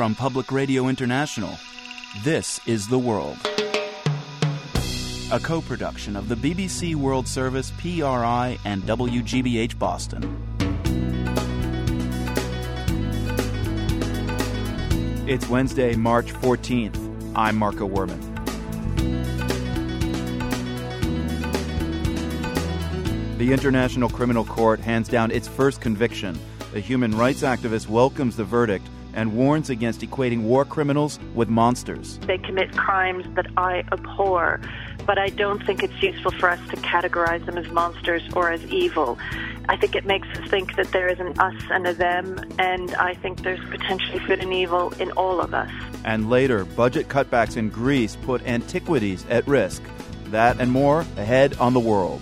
[0.00, 1.58] From Public Radio International,
[2.24, 3.36] this is The World.
[5.30, 10.24] A co production of the BBC World Service, PRI, and WGBH Boston.
[15.28, 16.96] It's Wednesday, March 14th.
[17.36, 18.18] I'm Marco Werman.
[23.36, 26.38] The International Criminal Court hands down its first conviction.
[26.74, 32.18] A human rights activist welcomes the verdict and warns against equating war criminals with monsters.
[32.26, 34.60] They commit crimes that I abhor,
[35.06, 38.64] but I don't think it's useful for us to categorize them as monsters or as
[38.66, 39.18] evil.
[39.68, 42.94] I think it makes us think that there is an us and a them, and
[42.94, 45.70] I think there's potentially good and evil in all of us.
[46.04, 49.82] And later, budget cutbacks in Greece put antiquities at risk.
[50.26, 52.20] That and more ahead on the world.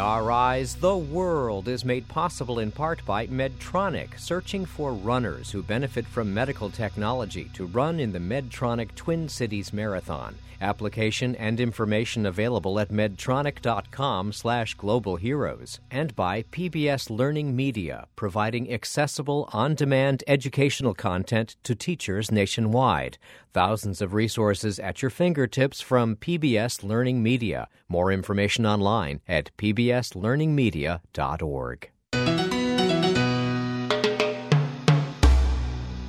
[0.00, 6.06] PRI's The World is made possible in part by Medtronic, searching for runners who benefit
[6.06, 10.36] from medical technology to run in the Medtronic Twin Cities Marathon.
[10.62, 14.74] Application and information available at medtronic.com slash.
[15.90, 23.18] And by PBS Learning Media, providing accessible, on-demand educational content to teachers nationwide.
[23.52, 27.68] Thousands of resources at your fingertips from PBS Learning Media.
[27.90, 31.90] More information online at pbslearningmedia.org.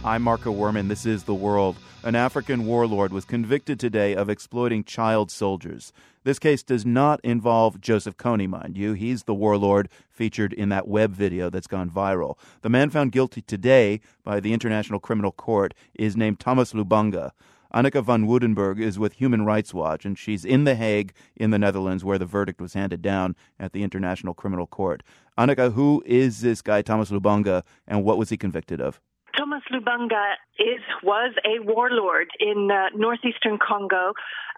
[0.03, 0.87] I'm Marco Werman.
[0.89, 1.77] This is The World.
[2.03, 5.91] An African warlord was convicted today of exploiting child soldiers.
[6.23, 8.93] This case does not involve Joseph Kony, mind you.
[8.93, 12.37] He's the warlord featured in that web video that's gone viral.
[12.61, 17.31] The man found guilty today by the International Criminal Court is named Thomas Lubanga.
[17.73, 21.59] Anneke van Woudenberg is with Human Rights Watch, and she's in The Hague in the
[21.59, 25.03] Netherlands, where the verdict was handed down at the International Criminal Court.
[25.37, 28.99] Anneke, who is this guy, Thomas Lubanga, and what was he convicted of?
[29.37, 34.13] Thomas Lubanga is was a warlord in uh, northeastern Congo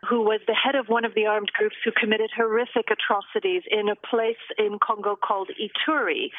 [0.10, 3.88] who was the head of one of the armed groups who committed horrific atrocities in
[3.90, 6.30] a place in Congo called Ituri.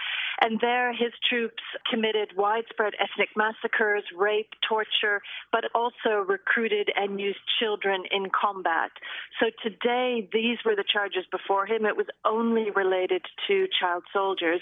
[0.41, 5.23] And there his troops committed widespread ethnic massacres, rape, torture,
[5.53, 8.91] but also recruited and used children in combat.
[9.41, 11.87] So today these were the charges before him.
[11.87, 14.61] It was only related to child soldiers.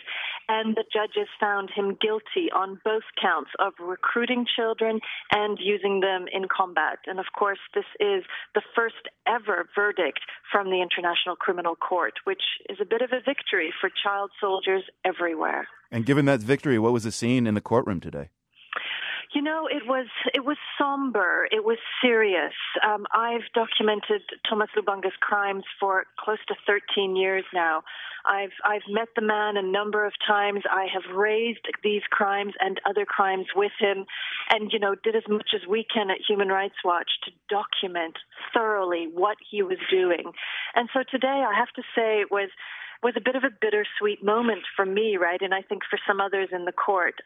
[0.48, 5.00] And the judges found him guilty on both counts of recruiting children
[5.32, 6.98] and using them in combat.
[7.06, 8.24] And of course, this is
[8.54, 13.20] the first ever verdict from the International Criminal Court, which is a bit of a
[13.24, 15.61] victory for child soldiers everywhere.
[15.90, 18.30] And given that victory, what was the scene in the courtroom today?
[19.34, 21.48] You know, it was it was somber.
[21.50, 22.52] It was serious.
[22.86, 27.82] Um, I've documented Thomas Lubanga's crimes for close to 13 years now.
[28.26, 30.62] I've I've met the man a number of times.
[30.70, 34.04] I have raised these crimes and other crimes with him,
[34.50, 38.18] and you know, did as much as we can at Human Rights Watch to document
[38.52, 40.32] thoroughly what he was doing.
[40.74, 42.50] And so today, I have to say, it was
[43.02, 45.40] was a bit of a bittersweet moment for me, right?
[45.42, 47.16] And I think for some others in the court,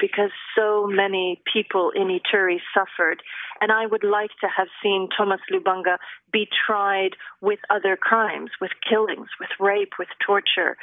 [0.00, 3.22] because so many people in Ituri suffered.
[3.60, 5.98] And I would like to have seen Thomas Lubanga
[6.32, 10.76] be tried with other crimes, with killings, with rape, with torture.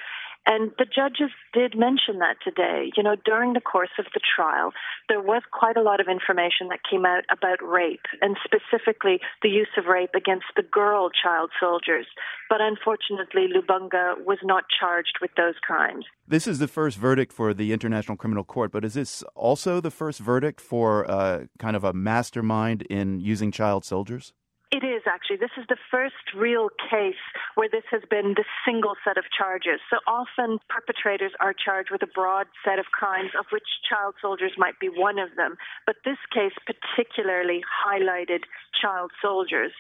[0.46, 2.92] And the judges did mention that today.
[2.96, 4.74] You know, during the course of the trial,
[5.10, 9.50] there was quite a lot of information that came out about rape, and specifically the
[9.50, 12.06] use of rape against the girl child soldiers.
[12.50, 16.06] But unfortunately, Lubanga was not charged with those crimes.
[16.28, 19.92] This is the first verdict for the International Criminal Court, but is this also the
[19.92, 24.34] first verdict for uh, kind of a mastermind in using child soldiers?
[24.76, 25.38] It is actually.
[25.38, 27.24] This is the first real case
[27.56, 29.80] where this has been the single set of charges.
[29.90, 34.52] So often perpetrators are charged with a broad set of crimes, of which child soldiers
[34.58, 35.56] might be one of them.
[35.86, 38.44] But this case particularly highlighted
[38.76, 39.72] child soldiers.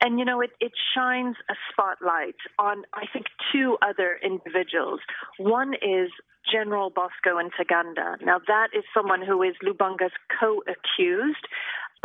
[0.00, 5.00] And, you know, it, it shines a spotlight on, I think, two other individuals.
[5.38, 6.10] One is
[6.46, 8.22] General Bosco Ntaganda.
[8.22, 11.48] Now, that is someone who is Lubanga's co accused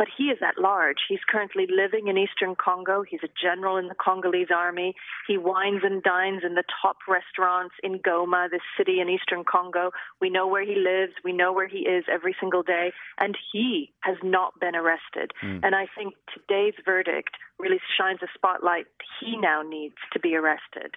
[0.02, 0.96] but he is at large.
[1.08, 3.04] He's currently living in eastern Congo.
[3.08, 4.96] He's a general in the Congolese army.
[5.28, 9.92] He wines and dines in the top restaurants in Goma, this city in eastern Congo.
[10.20, 11.12] We know where he lives.
[11.22, 12.90] We know where he is every single day.
[13.20, 15.30] And he has not been arrested.
[15.40, 15.60] Mm.
[15.62, 18.86] And I think today's verdict really shines a spotlight.
[19.20, 20.96] He now needs to be arrested.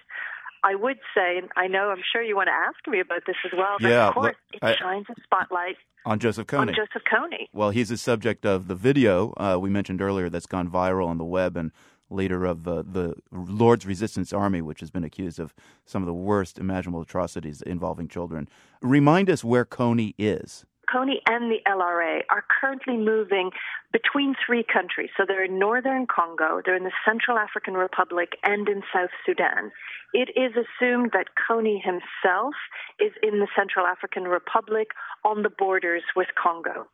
[0.62, 3.36] I would say, and I know I'm sure you want to ask me about this
[3.44, 6.60] as well, but yeah, of course it I, shines a spotlight on Joseph Kony.
[6.60, 7.48] On Joseph Kony.
[7.52, 11.18] Well, he's the subject of the video uh, we mentioned earlier that's gone viral on
[11.18, 11.72] the web and
[12.08, 15.54] leader of uh, the Lord's Resistance Army, which has been accused of
[15.84, 18.48] some of the worst imaginable atrocities involving children.
[18.80, 20.64] Remind us where Kony is.
[20.92, 23.50] Kony and the LRA are currently moving
[23.92, 25.10] between three countries.
[25.16, 29.72] So they're in northern Congo, they're in the Central African Republic, and in South Sudan.
[30.12, 32.54] It is assumed that Kony himself
[33.00, 34.88] is in the Central African Republic
[35.24, 36.86] on the borders with Congo.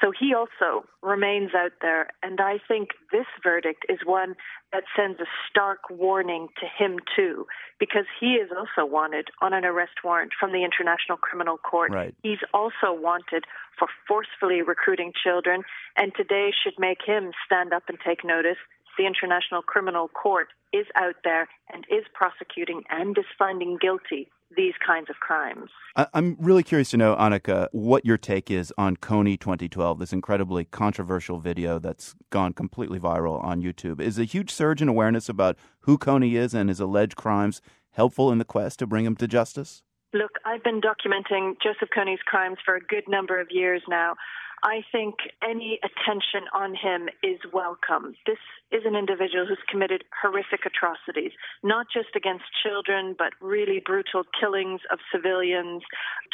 [0.00, 2.08] So he also remains out there.
[2.22, 4.34] And I think this verdict is one
[4.72, 7.46] that sends a stark warning to him, too,
[7.78, 11.92] because he is also wanted on an arrest warrant from the International Criminal Court.
[11.92, 12.14] Right.
[12.22, 13.35] He's also wanted
[13.78, 15.62] for forcefully recruiting children,
[15.96, 18.58] and today should make him stand up and take notice.
[18.98, 24.74] The International Criminal Court is out there and is prosecuting and is finding guilty these
[24.84, 25.70] kinds of crimes.
[26.14, 30.64] I'm really curious to know, Anneke, what your take is on Kony 2012, this incredibly
[30.64, 34.00] controversial video that's gone completely viral on YouTube.
[34.00, 37.60] Is a huge surge in awareness about who Kony is and his alleged crimes
[37.90, 39.82] helpful in the quest to bring him to justice?
[40.12, 44.14] Look, I've been documenting Joseph Kony's crimes for a good number of years now.
[44.62, 48.14] I think any attention on him is welcome.
[48.26, 48.38] This
[48.72, 51.32] is an individual who's committed horrific atrocities,
[51.62, 55.82] not just against children, but really brutal killings of civilians,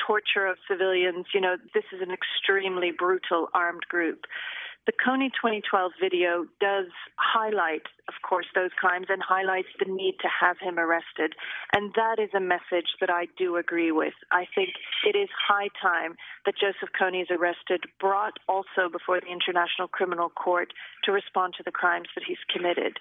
[0.06, 1.26] torture of civilians.
[1.34, 4.20] You know, this is an extremely brutal armed group.
[4.84, 10.28] The Kony 2012 video does highlight, of course, those crimes and highlights the need to
[10.28, 11.34] have him arrested.
[11.72, 14.14] And that is a message that I do agree with.
[14.32, 14.70] I think
[15.06, 20.30] it is high time that Joseph Kony is arrested, brought also before the International Criminal
[20.30, 20.72] Court
[21.04, 22.98] to respond to the crimes that he's committed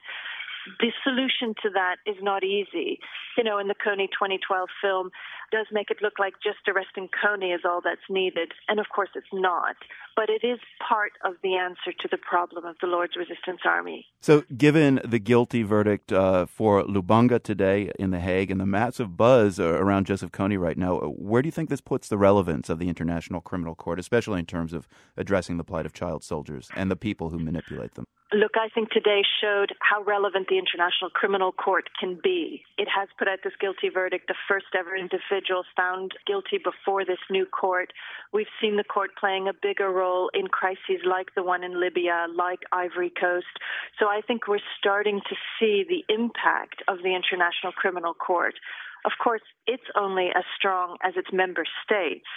[0.79, 2.99] the solution to that is not easy.
[3.37, 5.11] You know, in the Kony 2012 film,
[5.51, 9.09] does make it look like just arresting Kony is all that's needed, and of course
[9.15, 9.75] it's not.
[10.15, 14.05] But it is part of the answer to the problem of the Lord's Resistance Army.
[14.19, 19.15] So, given the guilty verdict uh, for Lubanga today in The Hague and the massive
[19.17, 22.79] buzz around Joseph Kony right now, where do you think this puts the relevance of
[22.79, 24.87] the International Criminal Court, especially in terms of
[25.17, 28.05] addressing the plight of child soldiers and the people who manipulate them?
[28.33, 32.63] Look, I think today showed how relevant the International Criminal Court can be.
[32.78, 37.19] It has put out this guilty verdict, the first ever individual found guilty before this
[37.30, 37.92] new court.
[38.31, 42.28] We've seen the court playing a bigger role in crises like the one in Libya,
[42.33, 43.51] like Ivory Coast.
[44.00, 48.56] So I think we're starting to see the impact of the International Criminal Court.
[49.04, 52.28] Of course, it's only as strong as its member states,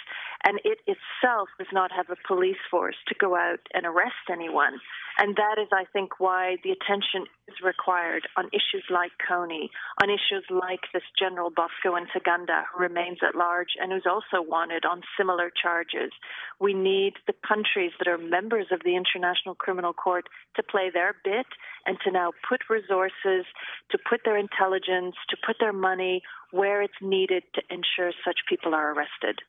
[0.43, 4.79] and it itself does not have a police force to go out and arrest anyone.
[5.17, 9.69] And that is, I think, why the attention is required on issues like Kony,
[10.01, 14.83] on issues like this General Bosco Ntaganda, who remains at large and who's also wanted
[14.83, 16.11] on similar charges.
[16.59, 20.25] We need the countries that are members of the International Criminal Court
[20.57, 21.47] to play their bit
[21.85, 23.45] and to now put resources,
[23.91, 28.73] to put their intelligence, to put their money where it's needed to ensure such people
[28.73, 29.39] are arrested.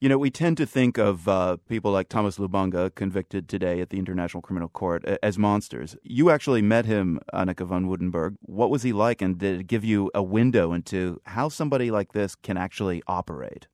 [0.00, 3.90] You know, we tend to think of uh, people like Thomas Lubanga, convicted today at
[3.90, 5.94] the International Criminal Court, as monsters.
[6.02, 8.36] You actually met him, Anneke von Woudenberg.
[8.40, 12.14] What was he like, and did it give you a window into how somebody like
[12.14, 13.66] this can actually operate?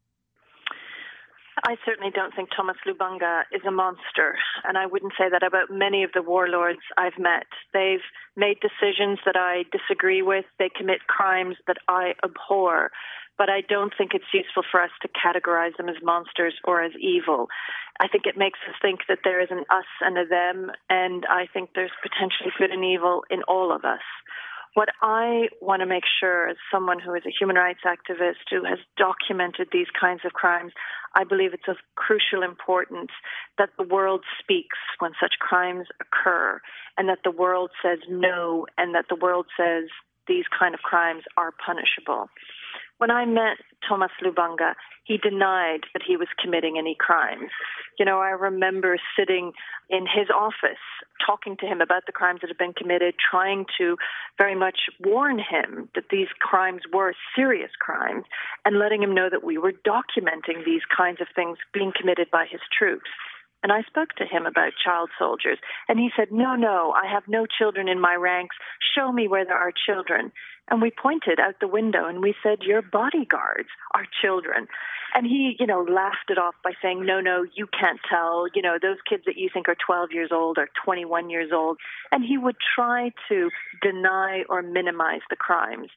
[1.64, 5.70] I certainly don't think Thomas Lubanga is a monster, and I wouldn't say that about
[5.70, 7.46] many of the warlords I've met.
[7.72, 12.90] They've made decisions that I disagree with, they commit crimes that I abhor,
[13.38, 16.92] but I don't think it's useful for us to categorize them as monsters or as
[17.00, 17.48] evil.
[18.00, 21.24] I think it makes us think that there is an us and a them, and
[21.28, 24.04] I think there's potentially good and evil in all of us.
[24.74, 28.62] What I want to make sure, as someone who is a human rights activist who
[28.64, 30.72] has documented these kinds of crimes,
[31.14, 33.10] I believe it's of crucial importance
[33.56, 36.60] that the world speaks when such crimes occur
[36.98, 39.88] and that the world says no and that the world says
[40.28, 42.28] these kind of crimes are punishable.
[42.98, 44.74] When I met Thomas Lubanga,
[45.04, 47.50] he denied that he was committing any crimes.
[47.98, 49.52] You know, I remember sitting
[49.88, 50.82] in his office
[51.24, 53.96] talking to him about the crimes that had been committed, trying to
[54.38, 58.24] very much warn him that these crimes were serious crimes
[58.64, 62.46] and letting him know that we were documenting these kinds of things being committed by
[62.50, 63.10] his troops.
[63.66, 65.58] And I spoke to him about child soldiers,
[65.88, 68.54] and he said, No, no, I have no children in my ranks.
[68.94, 70.30] Show me where there are children.
[70.70, 74.68] And we pointed out the window and we said, Your bodyguards are children.
[75.16, 78.46] And he, you know, laughed it off by saying, No, no, you can't tell.
[78.54, 81.78] You know, those kids that you think are 12 years old are 21 years old.
[82.12, 83.50] And he would try to
[83.82, 85.88] deny or minimize the crimes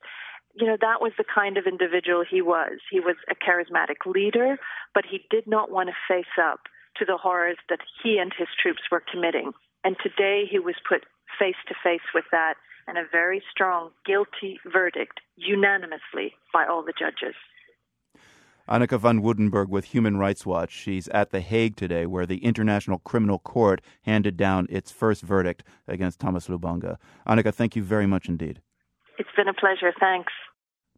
[0.55, 2.79] you know, that was the kind of individual he was.
[2.91, 4.57] He was a charismatic leader,
[4.95, 6.61] but he did not want to face up
[6.99, 9.51] to the horrors that he and his troops were committing.
[9.83, 11.05] And today he was put
[11.39, 12.55] face to face with that
[12.87, 17.35] and a very strong guilty verdict unanimously by all the judges.
[18.69, 20.71] Anneke van Woudenberg with Human Rights Watch.
[20.71, 25.63] She's at The Hague today, where the International Criminal Court handed down its first verdict
[25.87, 26.97] against Thomas Lubanga.
[27.27, 28.61] Anneke, thank you very much indeed.
[29.17, 29.91] It's been a pleasure.
[29.99, 30.31] Thanks.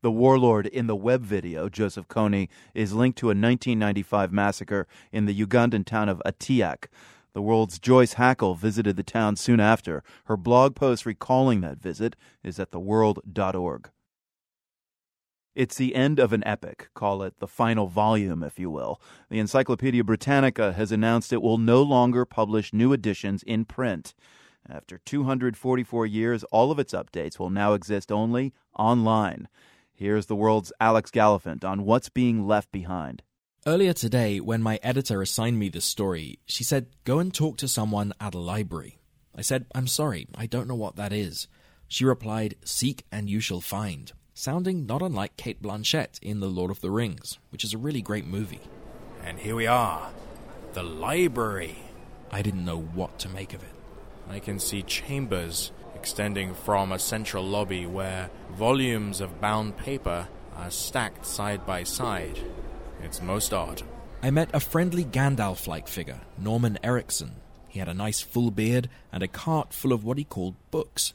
[0.04, 5.26] The warlord in the web video, Joseph Kony, is linked to a 1995 massacre in
[5.26, 6.86] the Ugandan town of Atiak.
[7.34, 10.04] The world's Joyce Hackel visited the town soon after.
[10.26, 13.92] Her blog post recalling that visit is at theworld.org.
[15.54, 19.00] It's the end of an epic, call it the final volume, if you will.
[19.30, 24.16] The Encyclopedia Britannica has announced it will no longer publish new editions in print.
[24.68, 29.48] After 244 years, all of its updates will now exist only online.
[30.02, 33.22] Here's the world's Alex Gallafent on what's being left behind.
[33.68, 37.68] Earlier today, when my editor assigned me this story, she said, Go and talk to
[37.68, 38.98] someone at a library.
[39.36, 41.48] I said, I'm sorry, I don't know what that is.
[41.88, 46.72] She replied, Seek and you shall find, sounding not unlike Cate Blanchett in The Lord
[46.72, 48.62] of the Rings, which is a really great movie.
[49.24, 50.10] And here we are,
[50.74, 51.78] the library.
[52.32, 53.76] I didn't know what to make of it.
[54.28, 60.72] I can see chambers extending from a central lobby where volumes of bound paper are
[60.72, 62.40] stacked side by side.
[63.04, 63.84] It's most odd.
[64.24, 67.36] I met a friendly Gandalf like figure, Norman Erickson.
[67.68, 71.14] He had a nice full beard and a cart full of what he called books.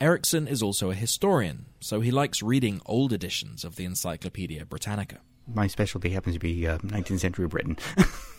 [0.00, 5.18] Erickson is also a historian, so he likes reading old editions of the Encyclopedia Britannica.
[5.52, 7.76] My specialty happens to be uh, 19th century Britain.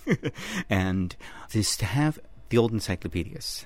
[0.69, 1.13] and
[1.51, 3.65] is to have the old encyclopedias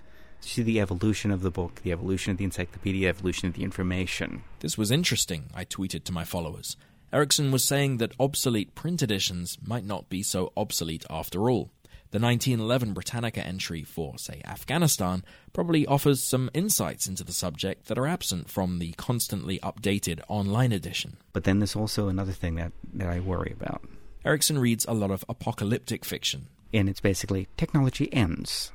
[0.50, 4.43] see the evolution of the book, the evolution of the encyclopedia, evolution of the information.
[4.59, 6.77] This was interesting, I tweeted to my followers.
[7.12, 11.69] Erickson was saying that obsolete print editions might not be so obsolete after all.
[12.09, 17.97] The 1911 Britannica entry for, say, Afghanistan probably offers some insights into the subject that
[17.97, 21.17] are absent from the constantly updated online edition.
[21.33, 23.83] But then there's also another thing that, that I worry about.
[24.23, 26.47] Erickson reads a lot of apocalyptic fiction.
[26.71, 28.71] And it's basically technology ends.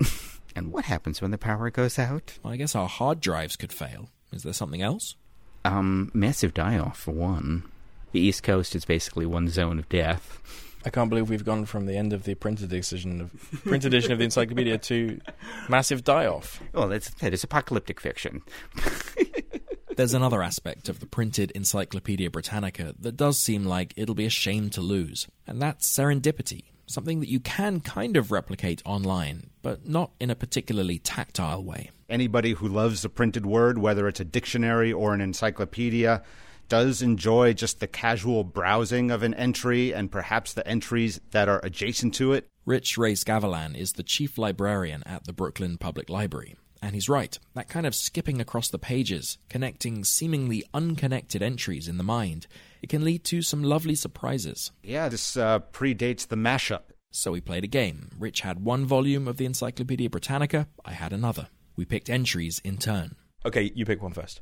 [0.54, 2.38] and what happens when the power goes out?
[2.42, 4.10] Well, I guess our hard drives could fail.
[4.32, 5.16] Is there something else?
[5.64, 7.64] Um, massive die off for one.
[8.12, 10.40] The East Coast is basically one zone of death.
[10.84, 14.12] I can't believe we've gone from the end of the printed edition of print edition
[14.12, 15.20] of the encyclopedia to
[15.68, 16.62] massive die off.
[16.72, 18.42] Well, that's that is apocalyptic fiction.
[19.96, 24.30] There's another aspect of the printed Encyclopedia Britannica that does seem like it'll be a
[24.30, 29.88] shame to lose, and that's serendipity something that you can kind of replicate online, but
[29.88, 31.90] not in a particularly tactile way.
[32.08, 36.22] Anybody who loves the printed word, whether it's a dictionary or an encyclopedia,
[36.68, 41.60] does enjoy just the casual browsing of an entry and perhaps the entries that are
[41.64, 42.46] adjacent to it.
[42.64, 46.56] Rich Reyes-Gavilan is the chief librarian at the Brooklyn Public Library.
[46.82, 47.38] And he's right.
[47.54, 52.46] That kind of skipping across the pages, connecting seemingly unconnected entries in the mind,
[52.82, 54.72] it can lead to some lovely surprises.
[54.82, 56.82] Yeah, this uh, predates the mashup.
[57.12, 58.10] So we played a game.
[58.18, 61.48] Rich had one volume of the Encyclopedia Britannica, I had another.
[61.76, 63.16] We picked entries in turn.
[63.44, 64.40] Okay, you pick one first.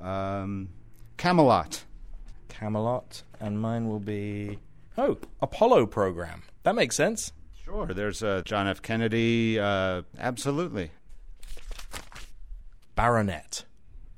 [0.00, 0.70] Um,
[1.16, 1.84] Camelot.
[2.48, 4.58] Camelot, and mine will be.
[4.96, 6.42] Oh, Apollo program.
[6.62, 7.32] That makes sense.
[7.64, 8.82] Sure, there's uh, John F.
[8.82, 9.58] Kennedy.
[9.58, 10.90] Uh, absolutely.
[12.94, 13.64] Baronet.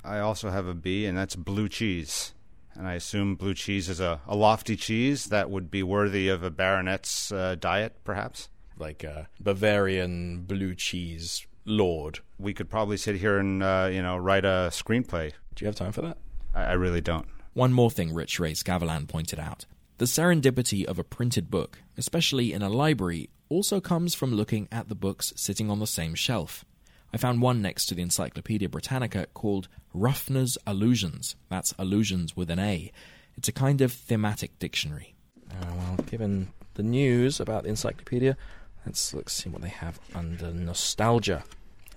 [0.05, 2.33] I also have a B, and that's blue cheese.
[2.77, 6.43] And I assume blue cheese is a, a lofty cheese that would be worthy of
[6.43, 8.49] a baronet's uh, diet, perhaps?
[8.79, 12.21] Like a Bavarian blue cheese lord.
[12.39, 15.33] We could probably sit here and, uh, you know, write a screenplay.
[15.55, 16.19] Do you have time for that?
[16.55, 17.27] I, I really don't.
[17.55, 19.65] One more thing Rich Reyes-Gavilan pointed out.
[19.99, 24.91] The serendipity of a printed book, especially in a library, also comes from looking at
[24.91, 26.67] the books sitting on the same shelf.
[27.13, 31.37] I found one next to the Encyclopedia Britannica called Ruffner's Allusions.
[31.49, 32.93] That's allusions with an A.
[33.37, 35.15] It's a kind of thematic dictionary.
[35.51, 38.37] Uh, well, given the news about the encyclopedia,
[38.85, 41.45] let's, let's see what they have under nostalgia.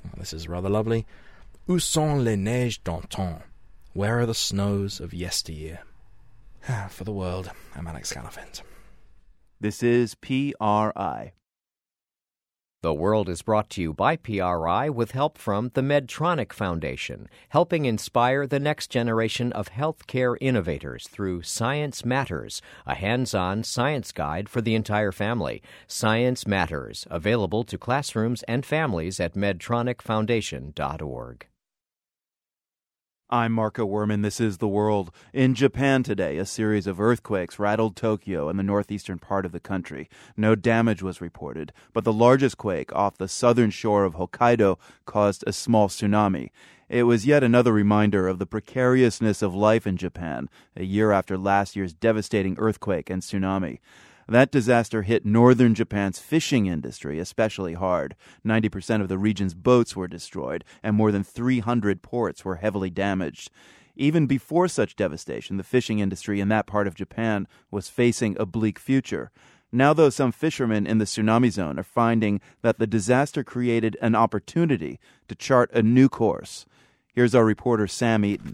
[0.06, 1.06] Oh, this is rather lovely.
[1.68, 3.44] Où sont les neiges d'antan?
[3.94, 5.80] Where are the snows of yesteryear?
[6.90, 8.62] For the world, I'm Alex Gallafent.
[9.60, 11.34] This is PRI.
[12.82, 17.84] The World is brought to you by PRI with help from the Medtronic Foundation, helping
[17.84, 24.48] inspire the next generation of healthcare innovators through Science Matters, a hands on science guide
[24.48, 25.62] for the entire family.
[25.88, 31.49] Science Matters, available to classrooms and families at medtronicfoundation.org.
[33.32, 34.24] I'm Marco Werman.
[34.24, 35.12] This is The World.
[35.34, 39.60] In Japan today, a series of earthquakes rattled Tokyo and the northeastern part of the
[39.60, 40.10] country.
[40.36, 45.44] No damage was reported, but the largest quake off the southern shore of Hokkaido caused
[45.46, 46.50] a small tsunami.
[46.90, 51.38] It was yet another reminder of the precariousness of life in Japan, a year after
[51.38, 53.78] last year's devastating earthquake and tsunami.
[54.30, 58.16] That disaster hit northern Japan's fishing industry especially hard.
[58.46, 63.50] 90% of the region's boats were destroyed, and more than 300 ports were heavily damaged.
[63.96, 68.46] Even before such devastation, the fishing industry in that part of Japan was facing a
[68.46, 69.32] bleak future.
[69.72, 74.14] Now, though, some fishermen in the tsunami zone are finding that the disaster created an
[74.14, 76.68] opportunity to chart a new course.
[77.16, 78.54] Here's our reporter, Sam Eaton.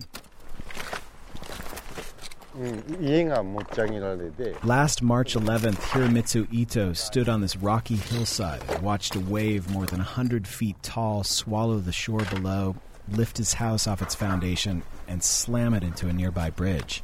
[4.64, 9.86] Last March 11th, Hiromitsu Ito stood on this rocky hillside and watched a wave more
[9.86, 12.76] than 100 feet tall swallow the shore below,
[13.12, 17.04] lift his house off its foundation, and slam it into a nearby bridge.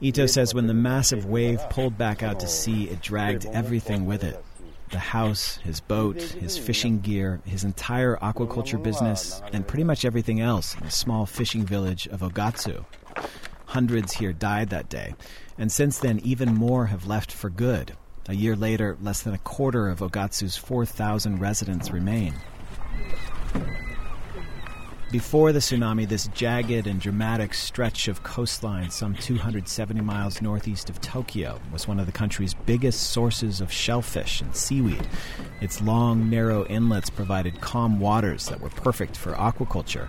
[0.00, 4.22] Ito says when the massive wave pulled back out to sea, it dragged everything with
[4.22, 4.44] it
[4.90, 10.40] the house, his boat, his fishing gear, his entire aquaculture business, and pretty much everything
[10.40, 12.84] else in the small fishing village of Ogatsu.
[13.66, 15.14] Hundreds here died that day,
[15.58, 17.96] and since then, even more have left for good.
[18.28, 22.34] A year later, less than a quarter of Ogatsu's 4,000 residents remain.
[25.14, 31.00] Before the tsunami, this jagged and dramatic stretch of coastline, some 270 miles northeast of
[31.00, 35.06] Tokyo, was one of the country's biggest sources of shellfish and seaweed.
[35.60, 40.08] Its long, narrow inlets provided calm waters that were perfect for aquaculture.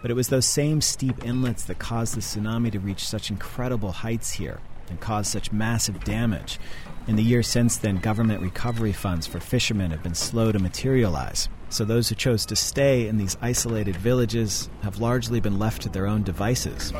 [0.00, 3.92] But it was those same steep inlets that caused the tsunami to reach such incredible
[3.92, 6.58] heights here and cause such massive damage.
[7.06, 11.50] In the years since then, government recovery funds for fishermen have been slow to materialize.
[11.70, 15.88] So those who chose to stay in these isolated villages have largely been left to
[15.88, 16.92] their own devices.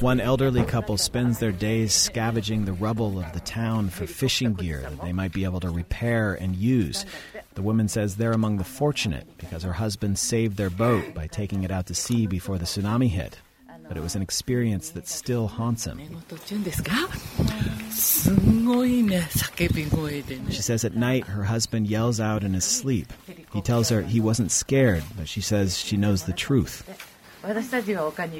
[0.00, 4.80] One elderly couple spends their days scavenging the rubble of the town for fishing gear
[4.80, 7.04] that they might be able to repair and use.
[7.54, 11.64] The woman says they're among the fortunate because her husband saved their boat by taking
[11.64, 13.40] it out to sea before the tsunami hit
[13.88, 16.00] but it was an experience that still haunts him.
[20.50, 23.12] She says at night her husband yells out in his sleep.
[23.52, 26.84] He tells her he wasn't scared, but she says she knows the truth.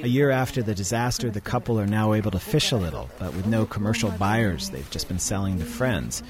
[0.03, 3.33] A year after the disaster, the couple are now able to fish a little, but
[3.33, 6.23] with no commercial buyers, they've just been selling to friends.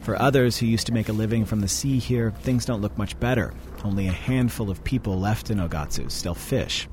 [0.00, 2.96] For others who used to make a living from the sea here, things don't look
[2.98, 3.52] much better.
[3.86, 6.88] Only a handful of people left in Ogatsu still fish.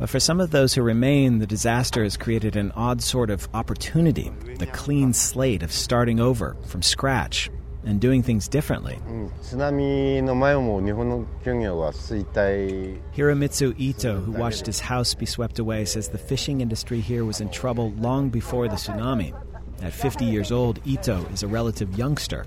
[0.00, 3.48] But for some of those who remain, the disaster has created an odd sort of
[3.54, 7.48] opportunity the clean slate of starting over from scratch
[7.84, 8.98] and doing things differently.
[13.14, 17.40] Hiromitsu Ito, who watched his house be swept away, says the fishing industry here was
[17.40, 19.32] in trouble long before the tsunami.
[19.80, 22.46] At 50 years old, Ito is a relative youngster.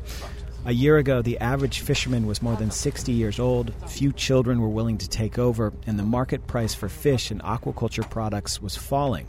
[0.68, 4.68] A year ago, the average fisherman was more than 60 years old, few children were
[4.68, 9.28] willing to take over, and the market price for fish and aquaculture products was falling.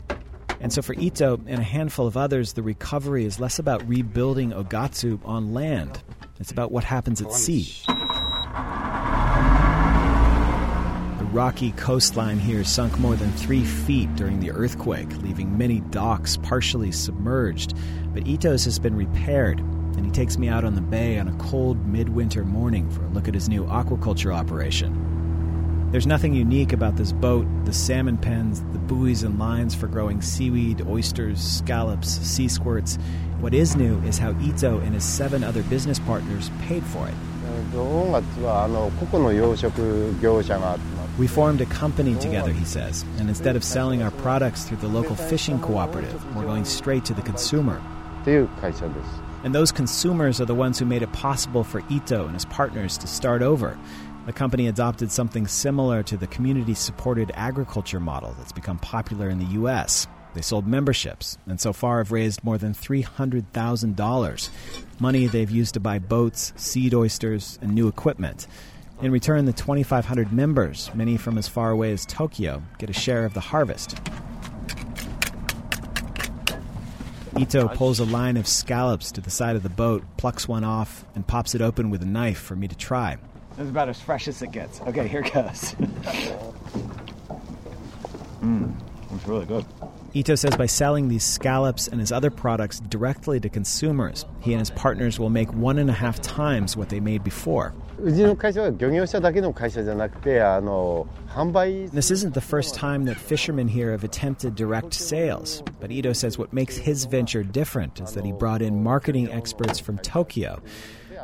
[0.59, 4.51] And so for Ito and a handful of others, the recovery is less about rebuilding
[4.51, 6.01] Ogatsu on land.
[6.39, 7.71] It's about what happens at sea.
[11.19, 16.35] The rocky coastline here sunk more than three feet during the earthquake, leaving many docks
[16.37, 17.75] partially submerged.
[18.11, 19.61] But Ito's has been repaired,
[19.97, 23.09] and he takes me out on the bay on a cold midwinter morning for a
[23.09, 25.07] look at his new aquaculture operation.
[25.91, 30.21] There's nothing unique about this boat the salmon pens, the buoys and lines for growing
[30.21, 32.97] seaweed, oysters, scallops, sea squirts.
[33.39, 37.13] What is new is how Ito and his seven other business partners paid for it.
[41.17, 44.87] We formed a company together, he says, and instead of selling our products through the
[44.87, 47.81] local fishing cooperative, we're going straight to the consumer.
[49.47, 52.97] And those consumers are the ones who made it possible for Ito and his partners
[52.97, 53.79] to start over.
[54.25, 59.39] The company adopted something similar to the community supported agriculture model that's become popular in
[59.39, 60.05] the U.S.
[60.33, 64.49] They sold memberships, and so far have raised more than $300,000.
[64.99, 68.47] Money they've used to buy boats, seed oysters, and new equipment.
[69.01, 73.23] In return, the 2,500 members, many from as far away as Tokyo, get a share
[73.23, 73.97] of the harvest.
[77.37, 81.05] Ito pulls a line of scallops to the side of the boat, plucks one off,
[81.13, 83.17] and pops it open with a knife for me to try.
[83.51, 84.81] This is about as fresh as it gets.
[84.81, 85.31] Okay, here goes.
[88.41, 88.73] Mmm,
[89.11, 89.65] it's really good.
[90.13, 94.59] Ito says by selling these scallops and his other products directly to consumers, he and
[94.59, 97.73] his partners will make one and a half times what they made before.
[101.91, 106.37] This isn't the first time that fishermen here have attempted direct sales, but Ito says
[106.37, 110.61] what makes his venture different is that he brought in marketing experts from Tokyo.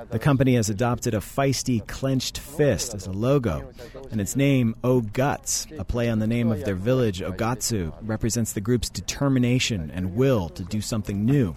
[0.09, 3.71] The company has adopted a feisty clenched fist as a logo,
[4.11, 8.53] and its name, O Guts, a play on the name of their village, Ogatsu, represents
[8.53, 11.55] the group's determination and will to do something new.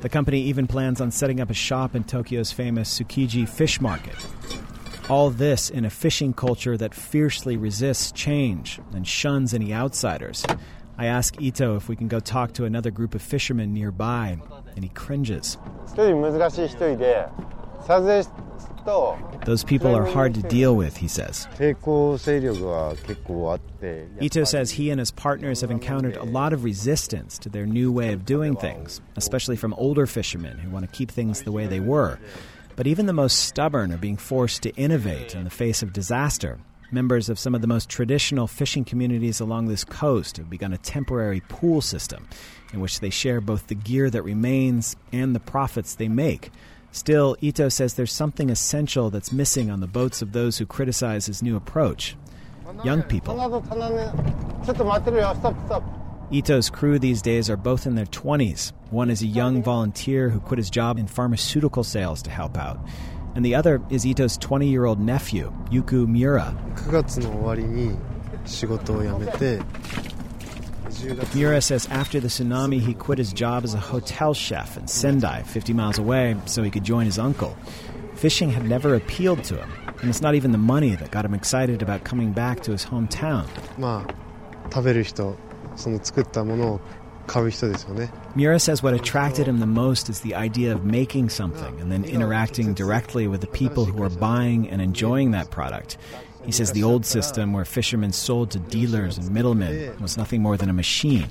[0.00, 4.14] The company even plans on setting up a shop in Tokyo's famous Tsukiji fish market.
[5.08, 10.44] All this in a fishing culture that fiercely resists change and shuns any outsiders.
[10.96, 14.38] I ask Ito if we can go talk to another group of fishermen nearby,
[14.76, 15.58] and he cringes.
[19.44, 21.46] Those people are hard to deal with, he says.
[24.20, 27.92] Ito says he and his partners have encountered a lot of resistance to their new
[27.92, 31.66] way of doing things, especially from older fishermen who want to keep things the way
[31.66, 32.18] they were.
[32.76, 36.58] But even the most stubborn are being forced to innovate in the face of disaster.
[36.90, 40.78] Members of some of the most traditional fishing communities along this coast have begun a
[40.78, 42.26] temporary pool system
[42.72, 46.50] in which they share both the gear that remains and the profits they make.
[46.98, 51.26] Still, Ito says there's something essential that's missing on the boats of those who criticize
[51.26, 52.16] his new approach
[52.82, 53.36] young people.
[56.32, 58.72] Ito's crew these days are both in their 20s.
[58.90, 62.84] One is a young volunteer who quit his job in pharmaceutical sales to help out.
[63.36, 66.52] And the other is Ito's 20 year old nephew, Yuku Mura.
[71.34, 75.42] Mura says after the tsunami, he quit his job as a hotel chef in Sendai,
[75.42, 77.56] 50 miles away, so he could join his uncle.
[78.14, 79.70] Fishing had never appealed to him,
[80.00, 82.84] and it's not even the money that got him excited about coming back to his
[82.84, 83.46] hometown.
[88.34, 92.04] Mura says what attracted him the most is the idea of making something and then
[92.04, 95.98] interacting directly with the people who are buying and enjoying that product.
[96.48, 100.56] He says the old system where fishermen sold to dealers and middlemen was nothing more
[100.56, 101.28] than a machine.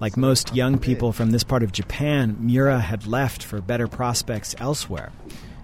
[0.00, 4.54] Like most young people from this part of Japan, Mura had left for better prospects
[4.58, 5.12] elsewhere.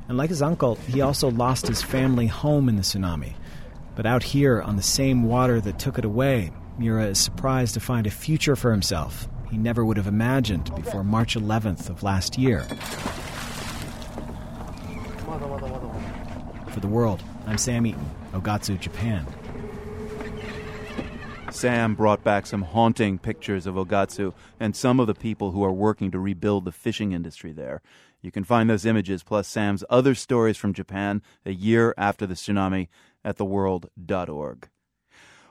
[0.09, 3.35] And like his uncle, he also lost his family home in the tsunami.
[3.97, 7.81] But out here, on the same water that took it away, Mura is surprised to
[7.81, 12.39] find a future for himself he never would have imagined before March 11th of last
[12.39, 12.67] year.
[16.71, 19.27] For the world, I'm Sam Eaton, Ogatsu, Japan.
[21.51, 25.73] Sam brought back some haunting pictures of Ogatsu and some of the people who are
[25.73, 27.83] working to rebuild the fishing industry there.
[28.23, 32.35] You can find those images plus Sam's other stories from Japan a year after the
[32.35, 32.87] tsunami
[33.25, 34.69] at theworld.org.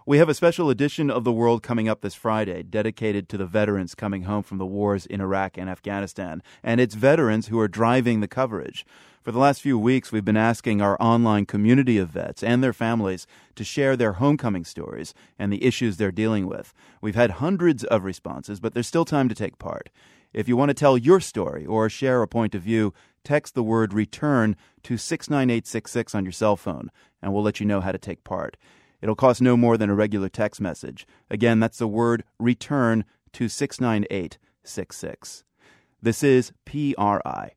[0.09, 3.45] We have a special edition of The World coming up this Friday dedicated to the
[3.45, 6.41] veterans coming home from the wars in Iraq and Afghanistan.
[6.63, 8.87] And it's veterans who are driving the coverage.
[9.21, 12.73] For the last few weeks, we've been asking our online community of vets and their
[12.73, 16.73] families to share their homecoming stories and the issues they're dealing with.
[17.01, 19.91] We've had hundreds of responses, but there's still time to take part.
[20.33, 23.61] If you want to tell your story or share a point of view, text the
[23.61, 26.89] word return to 69866 on your cell phone,
[27.21, 28.57] and we'll let you know how to take part.
[29.01, 31.07] It'll cost no more than a regular text message.
[31.29, 35.43] Again, that's the word return to 69866.
[36.01, 37.51] This is PRI.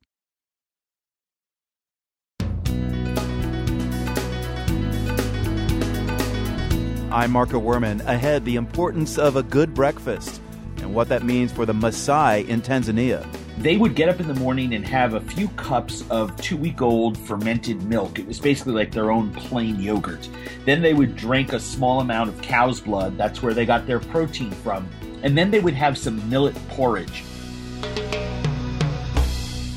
[7.10, 8.00] I'm Marco Werman.
[8.06, 10.40] Ahead, the importance of a good breakfast
[10.78, 13.26] and what that means for the Maasai in Tanzania
[13.58, 16.80] they would get up in the morning and have a few cups of two week
[16.80, 18.18] old fermented milk.
[18.18, 20.28] It was basically like their own plain yogurt.
[20.64, 23.16] Then they would drink a small amount of cow's blood.
[23.18, 24.88] That's where they got their protein from.
[25.22, 27.24] And then they would have some millet porridge.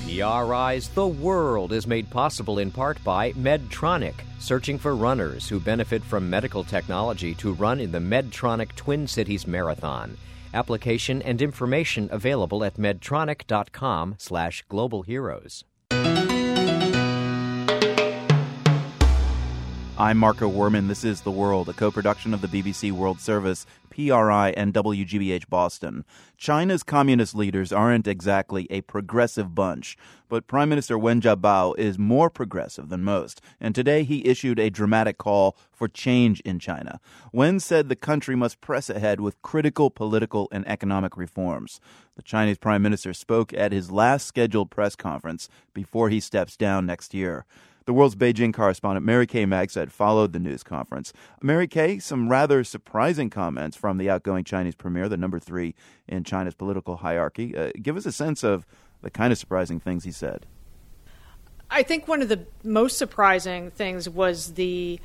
[0.05, 6.01] PRI's The World is made possible in part by Medtronic, searching for runners who benefit
[6.01, 10.17] from medical technology to run in the Medtronic Twin Cities Marathon.
[10.56, 15.65] Application and information available at medtronic.com slash global heroes.
[19.98, 20.88] I'm Marco Werman.
[20.88, 25.47] This is The World, a co production of the BBC World Service, PRI, and WGBH
[25.47, 26.03] Boston.
[26.36, 29.95] China's communist leaders aren't exactly a progressive bunch,
[30.27, 34.69] but Prime Minister Wen Jiabao is more progressive than most, and today he issued a
[34.69, 36.99] dramatic call for change in China.
[37.31, 41.79] Wen said the country must press ahead with critical political and economic reforms.
[42.17, 46.86] The Chinese Prime Minister spoke at his last scheduled press conference before he steps down
[46.86, 47.45] next year.
[47.86, 51.13] The world's Beijing correspondent Mary Kay Magistad followed the news conference.
[51.41, 55.76] Mary Kay, some rather surprising comments from the outgoing Chinese premier, the number three
[56.08, 57.56] in China's political hierarchy.
[57.56, 58.65] Uh, give us a sense of
[59.04, 60.48] the kind of surprising things he said.
[61.69, 65.00] I think one of the most surprising things was the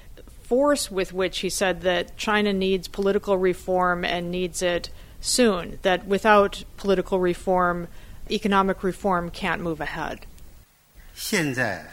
[0.45, 4.89] force with which he said that China needs political reform and needs it
[5.21, 7.89] soon, that without political reform,
[8.31, 10.27] economic reform can't move ahead.
[11.13, 11.85] 现在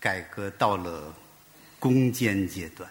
[0.00, 1.14] 改革到了
[1.78, 2.88] 攻坚阶段。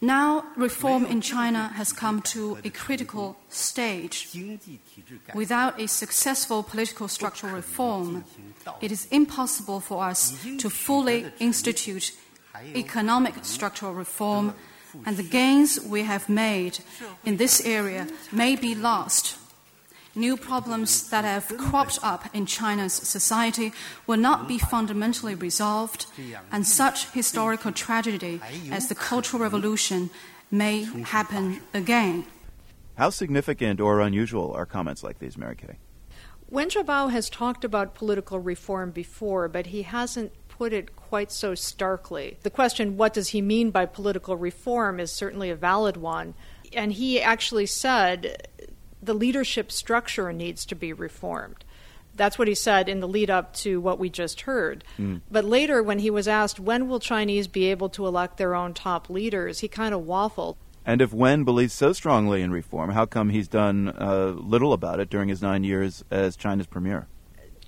[0.00, 4.28] Now, reform in China has come to a critical stage.
[5.34, 8.24] Without a successful political structural reform,
[8.82, 12.12] it is impossible for us to fully institute
[12.74, 14.52] economic structural reform,
[15.06, 16.80] and the gains we have made
[17.24, 19.37] in this area may be lost.
[20.15, 23.71] New problems that have cropped up in China's society
[24.07, 26.07] will not be fundamentally resolved,
[26.51, 28.41] and such historical tragedy
[28.71, 30.09] as the Cultural Revolution
[30.51, 32.25] may happen again.
[32.97, 35.77] How significant or unusual are comments like these, Mary Kay?
[36.49, 41.55] Wen Jiabao has talked about political reform before, but he hasn't put it quite so
[41.55, 42.37] starkly.
[42.41, 46.33] The question, what does he mean by political reform, is certainly a valid one.
[46.73, 48.47] And he actually said
[49.01, 51.63] the leadership structure needs to be reformed.
[52.15, 54.83] That's what he said in the lead up to what we just heard.
[54.97, 55.21] Mm.
[55.31, 58.73] But later, when he was asked when will Chinese be able to elect their own
[58.73, 60.55] top leaders, he kind of waffled.
[60.85, 64.99] And if Wen believes so strongly in reform, how come he's done uh, little about
[64.99, 67.07] it during his nine years as China's premier?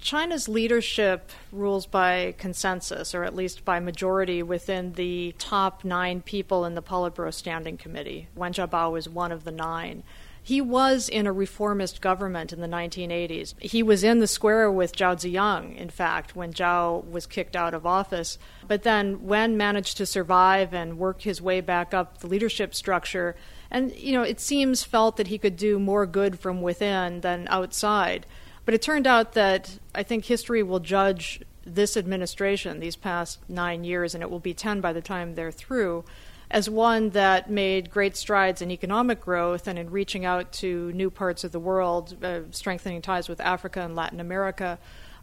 [0.01, 6.65] China's leadership rules by consensus, or at least by majority, within the top nine people
[6.65, 8.27] in the Politburo Standing Committee.
[8.35, 10.01] Wen Jiabao is one of the nine.
[10.43, 13.53] He was in a reformist government in the 1980s.
[13.61, 17.75] He was in the square with Zhao Ziyang, in fact, when Zhao was kicked out
[17.75, 18.39] of office.
[18.67, 23.35] But then Wen managed to survive and work his way back up the leadership structure.
[23.69, 27.47] And, you know, it seems felt that he could do more good from within than
[27.49, 28.25] outside.
[28.65, 33.83] But it turned out that I think history will judge this administration, these past nine
[33.83, 36.03] years, and it will be 10 by the time they're through,
[36.51, 41.09] as one that made great strides in economic growth and in reaching out to new
[41.09, 44.77] parts of the world, uh, strengthening ties with Africa and Latin America,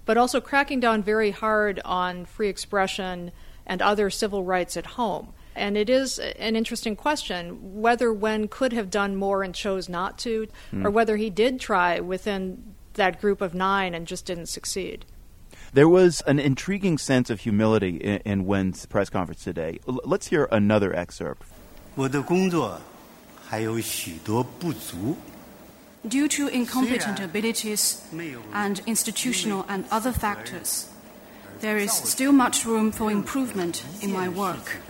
[0.06, 3.30] but also cracking down very hard on free expression
[3.66, 5.34] and other civil rights at home.
[5.54, 10.16] And it is an interesting question whether Wen could have done more and chose not
[10.20, 10.86] to, Hmm.
[10.86, 15.04] or whether he did try within that group of nine and just didn't succeed.
[15.77, 19.79] There was an intriguing sense of humility in, in Wen's press conference today.
[19.87, 21.43] L- let's hear another excerpt.
[21.95, 22.79] 我的工作
[23.47, 25.15] 还有许多不足。
[26.07, 27.99] Due to incompetent abilities
[28.53, 30.87] and institutional and other factors,
[31.61, 34.81] there is still much room for improvement in my work.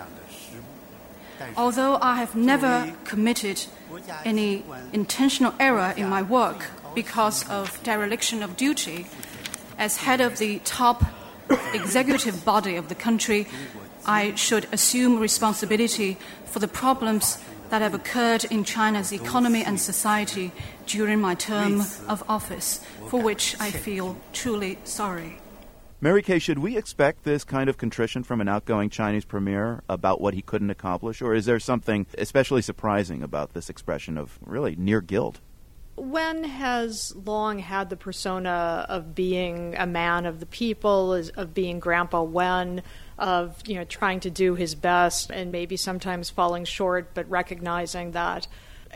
[1.55, 3.65] Although I have never committed
[4.25, 9.05] any intentional error in my work because of dereliction of duty,
[9.78, 11.04] as head of the top
[11.72, 13.46] executive body of the country,
[14.04, 17.38] I should assume responsibility for the problems
[17.70, 20.52] that have occurred in China's economy and society
[20.86, 25.38] during my term of office, for which I feel truly sorry.
[26.00, 30.20] Mary Kay, should we expect this kind of contrition from an outgoing Chinese premier about
[30.20, 34.76] what he couldn't accomplish, or is there something especially surprising about this expression of really
[34.76, 35.40] near guilt?
[36.02, 41.80] Wen has long had the persona of being a man of the people, of being
[41.80, 42.82] Grandpa Wen,
[43.18, 48.12] of you know trying to do his best and maybe sometimes falling short, but recognizing
[48.12, 48.46] that.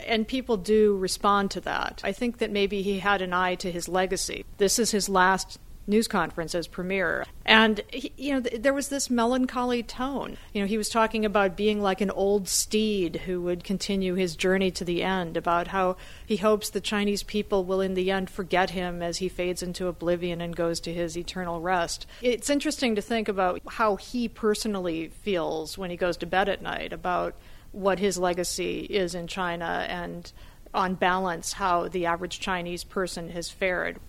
[0.07, 2.01] And people do respond to that.
[2.03, 4.43] I think that maybe he had an eye to his legacy.
[4.57, 7.25] This is his last news conference as premier.
[7.45, 10.37] And, he, you know, th- there was this melancholy tone.
[10.53, 14.35] You know, he was talking about being like an old steed who would continue his
[14.35, 18.29] journey to the end, about how he hopes the Chinese people will in the end
[18.29, 22.05] forget him as he fades into oblivion and goes to his eternal rest.
[22.21, 26.61] It's interesting to think about how he personally feels when he goes to bed at
[26.61, 27.35] night, about
[27.71, 30.31] what his legacy is in China and
[30.73, 33.99] on balance how the average Chinese person has fared.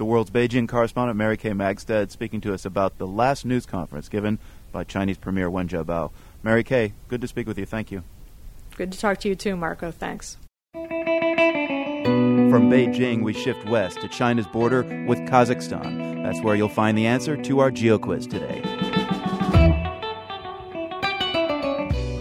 [0.00, 4.08] The world's Beijing correspondent Mary Kay Magistad speaking to us about the last news conference
[4.08, 4.38] given
[4.72, 6.10] by Chinese Premier Wen Jiabao.
[6.42, 7.66] Mary Kay, good to speak with you.
[7.66, 8.02] Thank you.
[8.78, 9.90] Good to talk to you too, Marco.
[9.90, 10.38] Thanks.
[10.72, 16.24] From Beijing, we shift west to China's border with Kazakhstan.
[16.24, 18.62] That's where you'll find the answer to our GeoQuiz today.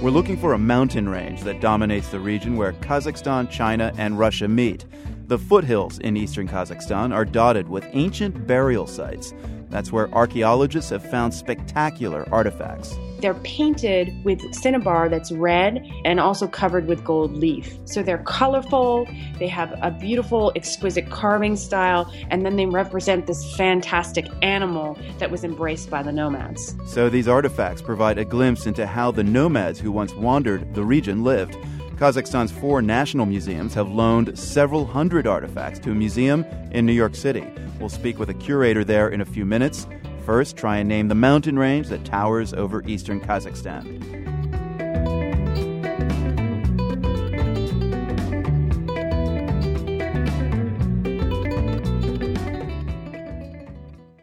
[0.02, 4.50] We're looking for a mountain range that dominates the region where Kazakhstan, China, and Russia
[4.50, 4.84] meet.
[5.30, 9.32] The foothills in eastern Kazakhstan are dotted with ancient burial sites.
[9.70, 12.98] That's where archaeologists have found spectacular artifacts.
[13.20, 17.78] They're painted with cinnabar that's red and also covered with gold leaf.
[17.86, 23.56] So they're colorful, they have a beautiful, exquisite carving style, and then they represent this
[23.56, 26.76] fantastic animal that was embraced by the nomads.
[26.88, 31.24] So these artifacts provide a glimpse into how the nomads who once wandered the region
[31.24, 31.56] lived.
[32.00, 37.14] Kazakhstan's four national museums have loaned several hundred artifacts to a museum in New York
[37.14, 37.46] City.
[37.78, 39.86] We'll speak with a curator there in a few minutes.
[40.26, 44.00] First, try and name the mountain range that towers over eastern Kazakhstan.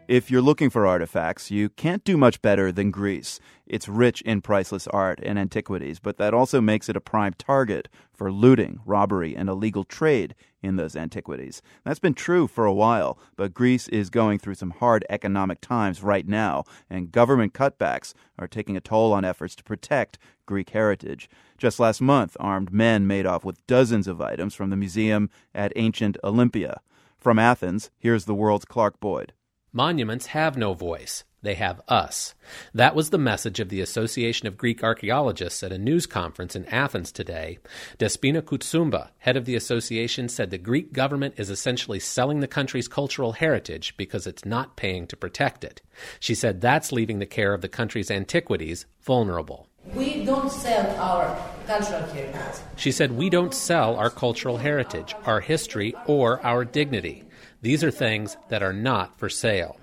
[0.07, 3.39] If you're looking for artifacts, you can't do much better than Greece.
[3.69, 7.89] It's rich in priceless art and antiquities, but that also makes it a prime target
[8.13, 11.61] for looting, robbery, and illegal trade in those antiquities.
[11.83, 16.01] That's been true for a while, but Greece is going through some hard economic times
[16.01, 21.29] right now, and government cutbacks are taking a toll on efforts to protect Greek heritage.
[21.57, 25.73] Just last month, armed men made off with dozens of items from the museum at
[25.75, 26.79] ancient Olympia.
[27.17, 29.33] From Athens, here's the world's Clark Boyd.
[29.73, 31.23] Monuments have no voice.
[31.43, 32.33] They have us.
[32.73, 36.65] That was the message of the Association of Greek Archaeologists at a news conference in
[36.65, 37.59] Athens today.
[37.99, 42.87] Despina Koutsoumbas, head of the association, said the Greek government is essentially selling the country's
[42.87, 45.81] cultural heritage because it's not paying to protect it.
[46.19, 49.67] She said that's leaving the care of the country's antiquities vulnerable.
[49.93, 52.61] We don't sell our cultural heritage.
[52.75, 57.23] She said we don't sell our cultural heritage, our history, or our dignity.
[57.61, 59.79] These are things that are not for sale.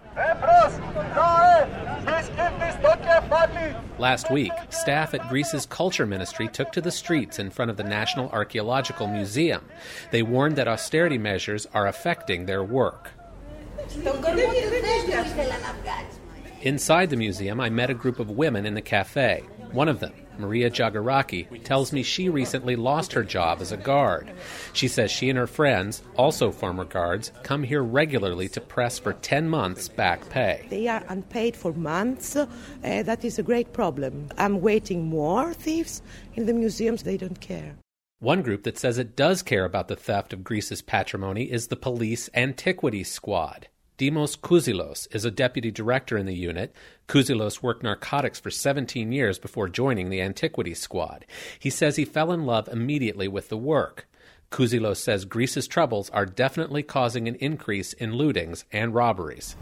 [3.98, 7.84] Last week, staff at Greece's Culture Ministry took to the streets in front of the
[7.84, 9.64] National Archaeological Museum.
[10.12, 13.10] They warned that austerity measures are affecting their work.
[16.62, 19.42] Inside the museum, I met a group of women in the cafe.
[19.74, 24.30] One of them, Maria Jagaraki, tells me she recently lost her job as a guard.
[24.72, 29.14] She says she and her friends, also former guards, come here regularly to press for
[29.14, 30.64] 10 months back pay.
[30.70, 32.36] They are unpaid for months.
[32.36, 32.46] Uh,
[32.82, 34.28] that is a great problem.
[34.38, 36.02] I'm waiting more thieves
[36.34, 37.02] in the museums.
[37.02, 37.74] They don't care.
[38.20, 41.74] One group that says it does care about the theft of Greece's patrimony is the
[41.76, 43.66] Police Antiquities Squad.
[43.96, 46.74] Dimos Kouzilos is a deputy director in the unit.
[47.06, 51.24] Kouzilos worked narcotics for 17 years before joining the Antiquities Squad.
[51.60, 54.08] He says he fell in love immediately with the work.
[54.50, 59.56] Kouzilos says Greece's troubles are definitely causing an increase in lootings and robberies.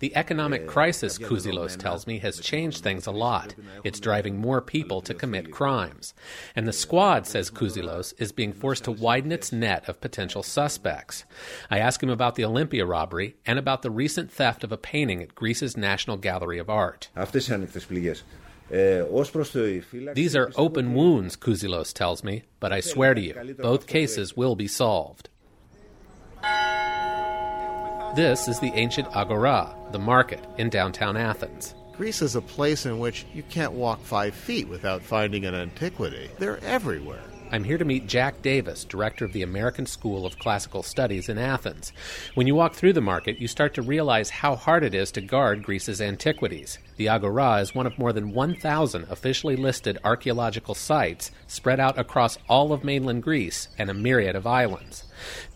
[0.00, 3.54] The economic crisis, Kouzilos tells me, has changed things a lot.
[3.82, 6.12] It's driving more people to commit crimes.
[6.54, 11.24] And the squad, says Kouzilos, is being forced to widen its net of potential suspects.
[11.70, 15.22] I ask him about the Olympia robbery and about the recent theft of a painting
[15.22, 17.08] at Greece's National Gallery of Art.
[18.70, 24.56] These are open wounds, Kouzilos tells me, but I swear to you, both cases will
[24.56, 25.30] be solved.
[28.14, 31.74] This is the ancient Agora, the market in downtown Athens.
[31.96, 36.30] Greece is a place in which you can't walk five feet without finding an antiquity.
[36.38, 37.22] They're everywhere.
[37.50, 41.38] I'm here to meet Jack Davis, director of the American School of Classical Studies in
[41.38, 41.94] Athens.
[42.34, 45.22] When you walk through the market, you start to realize how hard it is to
[45.22, 46.78] guard Greece's antiquities.
[46.96, 52.36] The Agora is one of more than 1,000 officially listed archaeological sites spread out across
[52.50, 55.04] all of mainland Greece and a myriad of islands.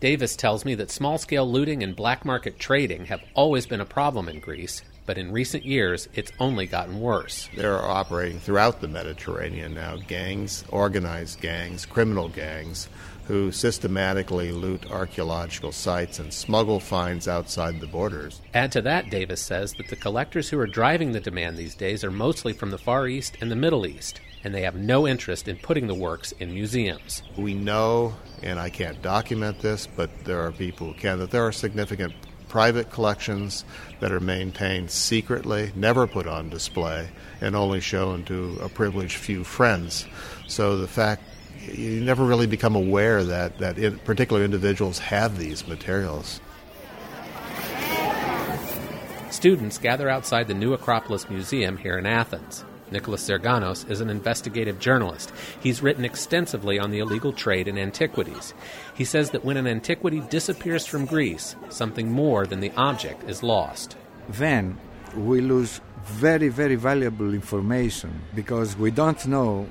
[0.00, 3.84] Davis tells me that small scale looting and black market trading have always been a
[3.84, 7.48] problem in Greece, but in recent years, it's only gotten worse.
[7.56, 12.88] They're operating throughout the Mediterranean now gangs, organized gangs, criminal gangs,
[13.26, 18.40] who systematically loot archaeological sites and smuggle finds outside the borders.
[18.52, 22.02] Add to that, Davis says, that the collectors who are driving the demand these days
[22.04, 25.46] are mostly from the Far East and the Middle East, and they have no interest
[25.46, 27.22] in putting the works in museums.
[27.36, 31.46] We know, and I can't document this, but there are people who can, that there
[31.46, 32.12] are significant
[32.52, 33.64] private collections
[34.00, 37.08] that are maintained secretly, never put on display,
[37.40, 40.04] and only shown to a privileged few friends.
[40.48, 41.22] So the fact
[41.66, 46.40] you never really become aware that, that in, particular individuals have these materials.
[49.30, 52.66] Students gather outside the New Acropolis Museum here in Athens.
[52.92, 55.32] Nicholas Zirganos is an investigative journalist.
[55.60, 58.54] He's written extensively on the illegal trade in antiquities.
[58.94, 63.42] He says that when an antiquity disappears from Greece, something more than the object is
[63.42, 63.96] lost.
[64.28, 64.78] Then
[65.16, 69.68] we lose very, very valuable information because we don't know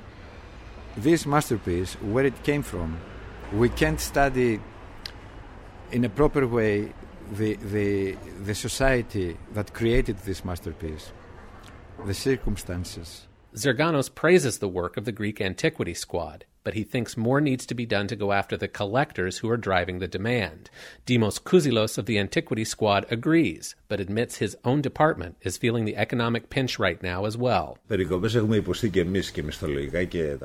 [0.98, 3.00] this masterpiece, where it came from.
[3.54, 4.60] We can't study
[5.92, 6.94] in a proper way
[7.32, 11.12] the, the, the society that created this masterpiece
[12.06, 13.28] the circumstances.
[13.56, 17.76] Zirganos praises the work of the Greek Antiquity Squad, but he thinks more needs to
[17.76, 20.70] be done to go after the collectors who are driving the demand.
[21.06, 25.98] Dimos Kouzilos of the Antiquity Squad agrees, but admits his own department is feeling the
[25.98, 27.78] economic pinch right now as well.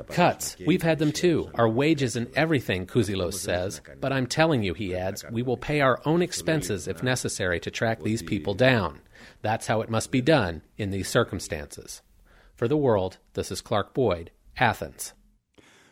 [0.09, 0.57] Cuts.
[0.65, 1.49] We've had them too.
[1.55, 3.79] Our wages and everything, Kouzilos says.
[4.01, 7.71] But I'm telling you, he adds, we will pay our own expenses if necessary to
[7.71, 8.99] track these people down.
[9.41, 12.01] That's how it must be done in these circumstances.
[12.55, 15.13] For the world, this is Clark Boyd, Athens.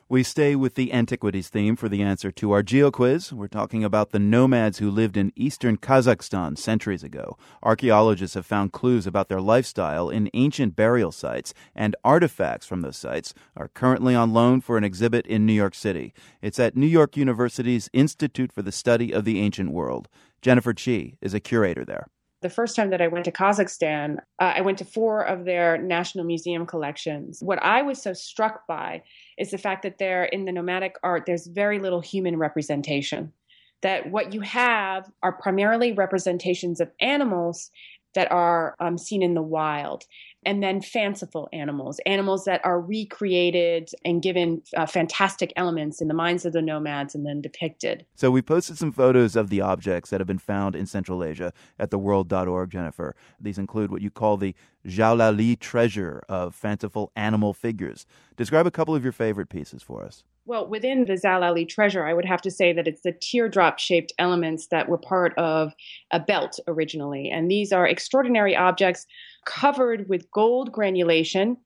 [0.08, 3.34] We stay with the antiquities theme for the answer to our geo quiz.
[3.34, 7.40] We're talking about the nomads who lived in eastern Kazakhstan centuries ago.
[7.64, 12.98] Archaeologists have found clues about their lifestyle in ancient burial sites, and artifacts from those
[12.98, 16.14] sites are currently on loan for an exhibit in New York City.
[16.40, 20.08] It's at New York University's Institute for the Study of the Ancient World.
[20.40, 22.06] Jennifer Chi is a curator there
[22.46, 25.80] the first time that I went to Kazakhstan, uh, I went to four of their
[25.80, 27.42] National Museum collections.
[27.42, 29.02] What I was so struck by
[29.40, 33.34] is the fact that there, in the nomadic art, there's very little human representation.
[33.82, 37.72] That what you have are primarily representations of animals
[38.16, 40.04] that are um, seen in the wild
[40.46, 46.14] and then fanciful animals, animals that are recreated and given uh, fantastic elements in the
[46.14, 48.06] minds of the nomads and then depicted.
[48.16, 51.52] So we posted some photos of the objects that have been found in Central Asia
[51.80, 53.16] at theworld.org, Jennifer.
[53.40, 54.56] These include what you call the
[54.86, 58.06] Zhalauly treasure of fanciful animal figures.
[58.38, 60.24] Describe a couple of your favorite pieces for us.
[60.48, 64.14] Well, within the Zhalauly treasure, I would have to say that it's the teardrop shaped
[64.20, 65.74] elements that were part of
[66.12, 67.32] a belt originally.
[67.32, 69.08] And these are extraordinary objects
[69.46, 71.58] covered with gold granulation.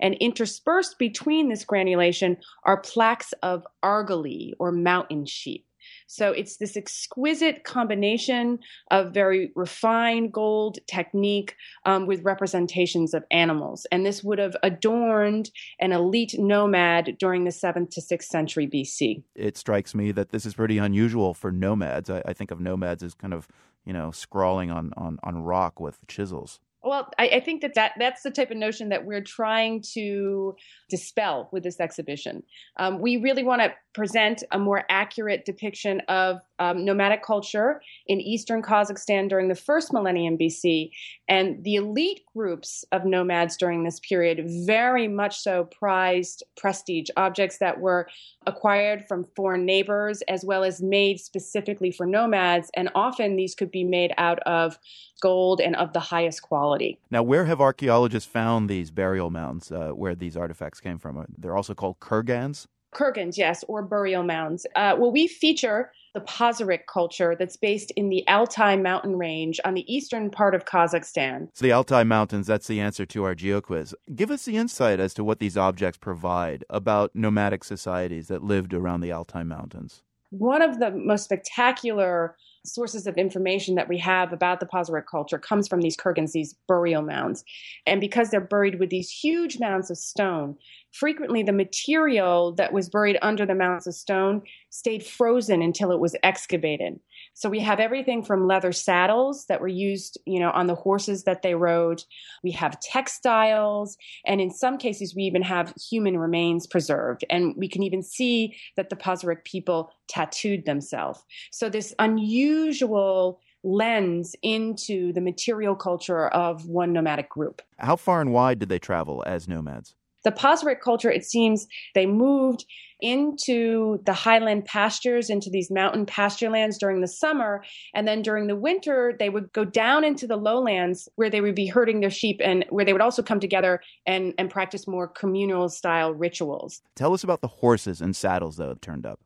[0.00, 5.64] And interspersed between this granulation are plaques of argali or mountain sheep.
[6.08, 8.58] So it's this exquisite combination
[8.90, 11.54] of very refined gold technique
[11.84, 13.86] um, with representations of animals.
[13.92, 19.22] And this would have adorned an elite nomad during the 7th to 6th century BC.
[19.36, 22.08] It strikes me that this is pretty unusual for nomads.
[22.08, 23.46] I, I think of nomads as kind of,
[23.84, 26.58] you know, scrawling on, on, on rock with chisels.
[26.82, 30.54] Well, I, I, think that, that that's the type of notion that we're trying to
[30.88, 32.44] dispel with this exhibition.
[32.76, 38.20] Um, we really want to present a more accurate depiction of um, nomadic culture in
[38.20, 40.90] eastern Kazakhstan during the first millennium BC.
[41.28, 47.58] And the elite groups of nomads during this period very much so prized prestige objects
[47.58, 48.08] that were
[48.46, 52.70] acquired from foreign neighbors as well as made specifically for nomads.
[52.74, 54.78] And often these could be made out of
[55.20, 57.00] gold and of the highest quality.
[57.10, 61.26] Now, where have archaeologists found these burial mounds uh, where these artifacts came from?
[61.36, 62.68] They're also called kurgans?
[62.94, 64.66] Kurgans, yes, or burial mounds.
[64.76, 69.74] Uh, well, we feature the Pazyryk culture that's based in the Altai mountain range on
[69.74, 71.48] the eastern part of Kazakhstan.
[71.52, 73.94] So the Altai Mountains, that's the answer to our GeoQuiz.
[74.14, 78.72] Give us the insight as to what these objects provide about nomadic societies that lived
[78.72, 80.02] around the Altai Mountains.
[80.30, 82.36] One of the most spectacular
[82.68, 86.54] sources of information that we have about the Pazyryk culture comes from these kurgans, these
[86.66, 87.44] burial mounds.
[87.86, 90.56] And because they're buried with these huge mounds of stone,
[90.92, 96.00] frequently the material that was buried under the mounds of stone stayed frozen until it
[96.00, 97.00] was excavated.
[97.38, 101.22] So we have everything from leather saddles that were used, you know, on the horses
[101.22, 102.02] that they rode.
[102.42, 107.24] We have textiles, and in some cases we even have human remains preserved.
[107.30, 111.24] And we can even see that the Pazyryk people tattooed themselves.
[111.52, 117.62] So this unusual lens into the material culture of one nomadic group.
[117.78, 119.94] How far and wide did they travel as nomads?
[120.24, 122.64] The Pazyryk culture, it seems, they moved
[123.00, 127.62] into the highland pastures, into these mountain pasture lands during the summer.
[127.94, 131.54] And then during the winter, they would go down into the lowlands where they would
[131.54, 135.06] be herding their sheep and where they would also come together and, and practice more
[135.06, 136.82] communal style rituals.
[136.96, 139.20] Tell us about the horses and saddles, though, that turned up.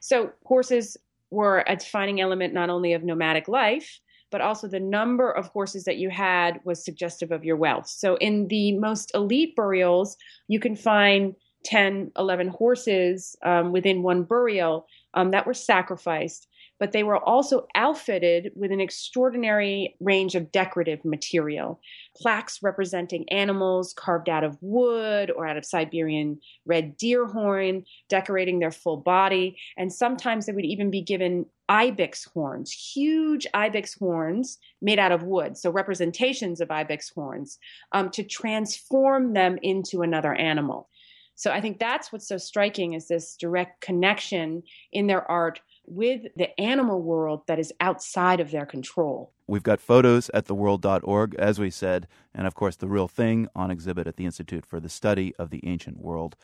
[0.00, 0.96] So, horses
[1.30, 4.00] were a defining element not only of nomadic life,
[4.34, 7.86] but also the number of horses that you had was suggestive of your wealth.
[7.86, 10.16] So in the most elite burials,
[10.48, 16.48] you can find 10, 11 horses um, within one burial um, that were sacrificed
[16.80, 21.80] but they were also outfitted with an extraordinary range of decorative material.
[22.16, 28.58] Plaques representing animals carved out of wood or out of Siberian red deer horn, decorating
[28.58, 29.56] their full body.
[29.76, 35.22] And sometimes they would even be given ibex horns, huge ibex horns made out of
[35.22, 37.58] wood, so representations of ibex horns,
[37.92, 40.88] um, to transform them into another animal.
[41.36, 44.62] So I think that's what's so striking is this direct connection
[44.92, 49.32] in their art with the animal world that is outside of their control.
[49.46, 53.70] We've got photos at theworld.org, as we said, and of course, the real thing on
[53.70, 56.36] exhibit at the Institute for the Study of the Ancient World.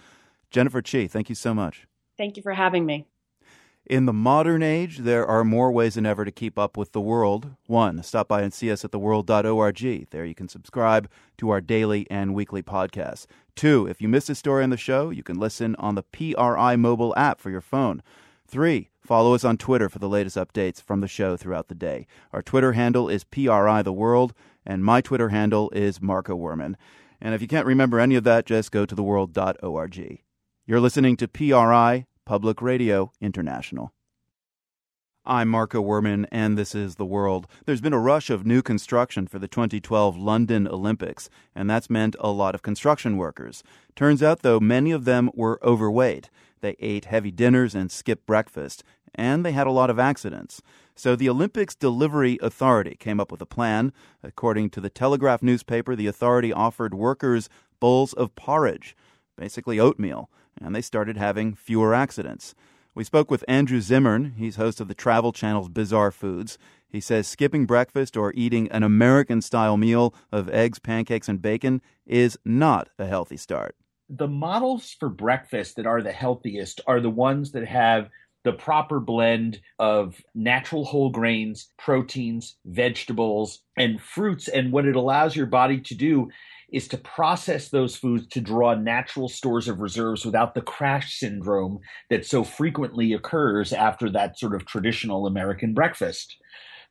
[0.51, 1.87] Jennifer Chi, thank you so much.
[2.19, 3.07] Thank you for having me.
[3.87, 7.01] In the modern age, there are more ways than ever to keep up with the
[7.01, 7.57] world.
[7.67, 10.11] One, stop by and see us at theworld.org.
[10.11, 13.27] There you can subscribe to our daily and weekly podcasts.
[13.57, 16.77] Two, if you missed a story on the show, you can listen on the PRI
[16.77, 18.03] mobile app for your phone.
[18.47, 22.07] Three, follow us on Twitter for the latest updates from the show throughout the day.
[22.33, 26.75] Our Twitter handle is PRI The World, and my Twitter handle is Marco Werman.
[27.21, 30.23] And if you can't remember any of that, just go to theworld.org.
[30.67, 33.93] You're listening to PRI, Public Radio International.
[35.27, 37.49] I'm Marco Werman, and this is The World.
[37.67, 42.15] There's been a rush of new construction for the 2012 London Olympics, and that's meant
[42.21, 43.65] a lot of construction workers.
[43.97, 46.31] Turns out, though, many of them were overweight.
[46.61, 50.63] They ate heavy dinners and skipped breakfast, and they had a lot of accidents.
[50.95, 53.93] So the Olympics Delivery Authority came up with a plan.
[54.23, 57.49] According to the Telegraph newspaper, the authority offered workers
[57.81, 58.97] bowls of porridge,
[59.37, 60.31] basically oatmeal
[60.61, 62.55] and they started having fewer accidents.
[62.95, 64.35] We spoke with Andrew Zimmern.
[64.37, 66.59] He's host of the Travel Channel's Bizarre Foods.
[66.89, 71.83] He says skipping breakfast or eating an American style meal of eggs, pancakes, and bacon
[72.05, 73.77] is not a healthy start.
[74.09, 78.11] The models for breakfast that are the healthiest are the ones that have
[78.43, 84.49] the proper blend of natural whole grains, proteins, vegetables, and fruits.
[84.49, 86.31] And what it allows your body to do
[86.73, 91.79] is to process those foods to draw natural stores of reserves without the crash syndrome
[92.09, 96.37] that so frequently occurs after that sort of traditional American breakfast.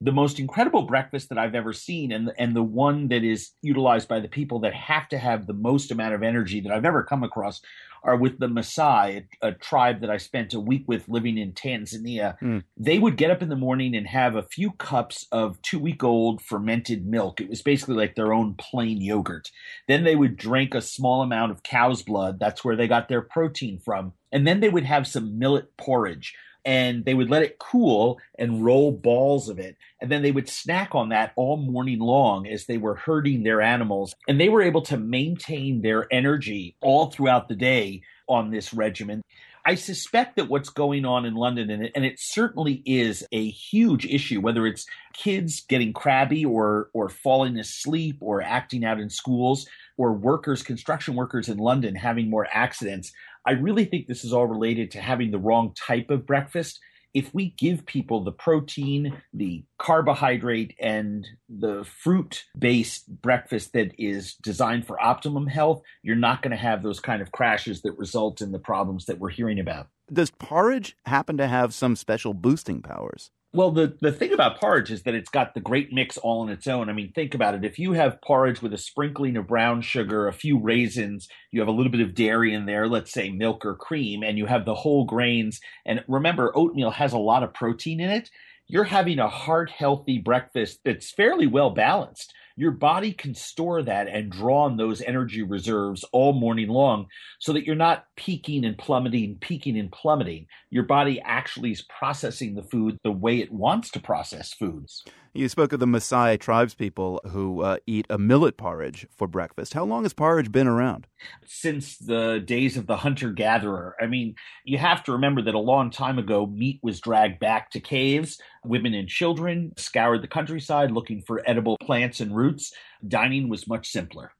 [0.01, 4.07] The most incredible breakfast that I've ever seen, and, and the one that is utilized
[4.07, 7.03] by the people that have to have the most amount of energy that I've ever
[7.03, 7.61] come across,
[8.03, 11.53] are with the Maasai, a, a, tribe that I spent a week with living in
[11.53, 12.39] Tanzania.
[12.39, 12.63] Mm.
[12.77, 16.03] They would get up in the morning and have a few cups of two week
[16.03, 17.41] old fermented milk.
[17.41, 19.51] It was basically like their own plain yogurt.
[19.87, 22.39] Then they would drink a small amount of cow's blood.
[22.39, 24.13] That's where they got their protein from.
[24.31, 26.33] And then they would have some millet porridge
[26.65, 29.77] and they would let it cool and roll balls of it.
[30.01, 33.61] And then they would snack on that all morning long as they were herding their
[33.61, 34.15] animals.
[34.27, 39.21] And they were able to maintain their energy all throughout the day on this regimen.
[39.65, 43.49] I suspect that what's going on in London, and it, and it certainly is a
[43.49, 49.09] huge issue, whether it's kids getting crabby or or falling asleep or acting out in
[49.09, 53.11] schools, or workers, construction workers in London having more accidents.
[53.45, 56.79] I really think this is all related to having the wrong type of breakfast.
[57.13, 64.35] If we give people the protein, the carbohydrate, and the fruit based breakfast that is
[64.35, 68.41] designed for optimum health, you're not going to have those kind of crashes that result
[68.41, 69.87] in the problems that we're hearing about.
[70.11, 73.31] Does porridge happen to have some special boosting powers?
[73.51, 76.49] Well, the, the thing about porridge is that it's got the great mix all on
[76.49, 76.87] its own.
[76.87, 77.65] I mean, think about it.
[77.65, 81.67] If you have porridge with a sprinkling of brown sugar, a few raisins, you have
[81.67, 84.65] a little bit of dairy in there, let's say milk or cream, and you have
[84.65, 85.59] the whole grains.
[85.83, 88.29] And remember, oatmeal has a lot of protein in it.
[88.67, 94.09] You're having a heart healthy breakfast that's fairly well balanced your body can store that
[94.09, 97.07] and draw on those energy reserves all morning long
[97.39, 100.45] so that you're not peaking and plummeting, peaking and plummeting.
[100.69, 105.05] Your body actually is processing the food the way it wants to process foods.
[105.31, 109.75] You spoke of the Maasai tribespeople who uh, eat a millet porridge for breakfast.
[109.75, 111.05] How long has porridge been around?
[111.45, 113.95] Since the days of the hunter gatherer.
[114.01, 117.69] I mean, you have to remember that a long time ago, meat was dragged back
[117.71, 118.39] to caves.
[118.65, 122.73] Women and children scoured the countryside looking for edible plants and roots.
[123.07, 124.31] Dining was much simpler.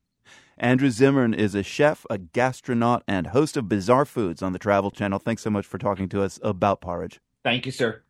[0.58, 4.92] Andrew Zimmern is a chef, a gastronaut, and host of Bizarre Foods on the Travel
[4.92, 5.20] Channel.
[5.20, 7.20] Thanks so much for talking to us about porridge.
[7.44, 8.04] Thank you, sir.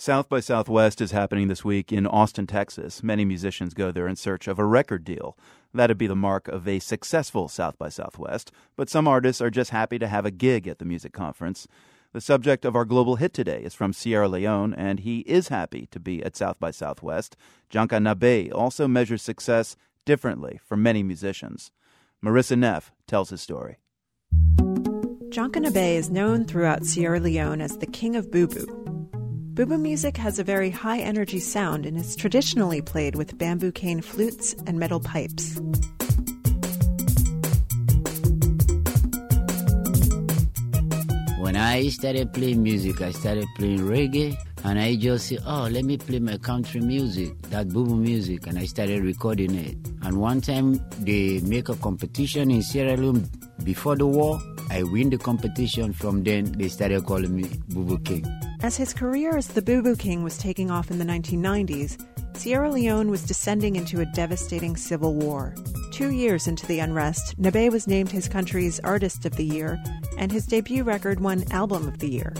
[0.00, 3.02] South by Southwest is happening this week in Austin, Texas.
[3.02, 5.36] Many musicians go there in search of a record deal.
[5.74, 9.72] That'd be the mark of a successful South by Southwest, but some artists are just
[9.72, 11.68] happy to have a gig at the music conference.
[12.14, 15.86] The subject of our global hit today is from Sierra Leone, and he is happy
[15.90, 17.36] to be at South by Southwest.
[17.68, 19.76] Janka Nabay also measures success
[20.06, 21.72] differently for many musicians.
[22.24, 23.76] Marissa Neff tells his story.
[25.28, 28.66] Janka Nabay is known throughout Sierra Leone as the king of bubu,
[29.54, 34.00] Bubu music has a very high energy sound and is traditionally played with bamboo cane
[34.00, 35.60] flutes and metal pipes.
[41.40, 45.84] When I started playing music, I started playing reggae, and I just said, oh, let
[45.84, 49.76] me play my country music, that bubu music, and I started recording it.
[50.02, 53.28] And one time they make a competition in Sierra Leone
[53.64, 54.40] before the war,
[54.70, 55.92] I win the competition.
[55.92, 58.24] From then, they started calling me Bubu King.
[58.62, 61.98] As his career as the Boo Boo King was taking off in the 1990s,
[62.36, 65.54] Sierra Leone was descending into a devastating civil war.
[65.92, 69.82] Two years into the unrest, Nabay was named his country's Artist of the Year,
[70.16, 72.32] and his debut record won Album of the Year.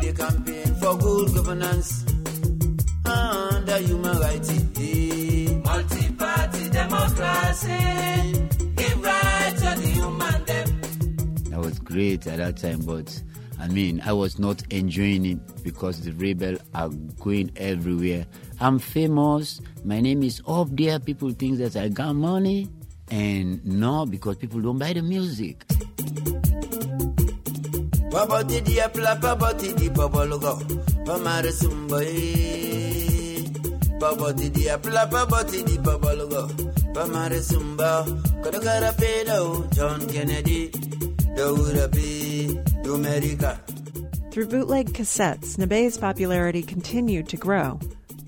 [0.00, 2.04] The campaign for good governance
[3.04, 4.50] under human rights.
[5.64, 8.53] Multi-party democracy.
[11.84, 13.22] Great at that time, but
[13.60, 16.88] I mean, I was not enjoying it because the rebel are
[17.20, 18.26] going everywhere.
[18.60, 19.60] I'm famous.
[19.84, 20.98] My name is up there.
[20.98, 22.68] People think that I got money.
[23.10, 25.64] And no, because people don't buy the music.
[39.74, 40.70] John Kennedy
[44.30, 47.80] Through bootleg cassettes, Nabay's popularity continued to grow,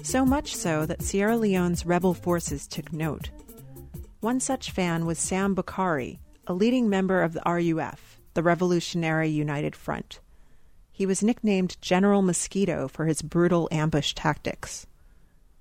[0.02, 3.30] so much so that Sierra Leone's rebel forces took note.
[4.20, 9.76] One such fan was Sam Bockarie, a leading member of the RUF, the Revolutionary United
[9.76, 10.18] Front.
[10.90, 14.86] He was nicknamed General Mosquito for his brutal ambush tactics.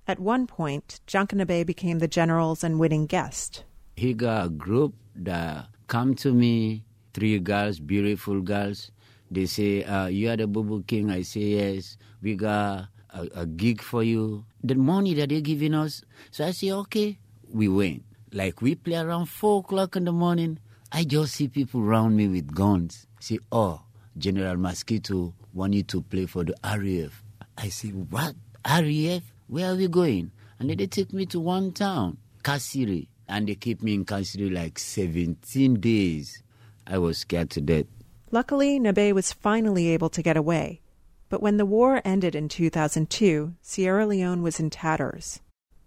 [0.08, 3.62] At one point, Janka Nabay became the general's unwitting guest.
[3.94, 6.82] He got a group that come to me,
[7.16, 8.90] three girls, beautiful girls.
[9.30, 11.10] They say, uh, you are the Boo King.
[11.10, 11.96] I say, yes.
[12.20, 14.44] We got a, a gig for you.
[14.62, 16.04] The money that they're giving us.
[16.30, 17.18] So I say, okay,
[17.50, 18.02] we went.
[18.32, 20.58] Like we play around four o'clock in the morning.
[20.92, 23.06] I just see people around me with guns.
[23.18, 23.80] Say, oh,
[24.18, 27.22] General Mosquito want you to play for the RAF.
[27.56, 28.34] I say, what?
[28.68, 29.22] RAF?
[29.46, 30.32] Where are we going?
[30.58, 33.08] And then they take me to one town, Kasiri.
[33.26, 36.42] And they keep me in Kasiri like 17 days.
[36.86, 37.86] I was scared to death.
[38.30, 40.80] Luckily, Nabay was finally able to get away.
[41.28, 45.40] But when the war ended in 2002, Sierra Leone was in tatters.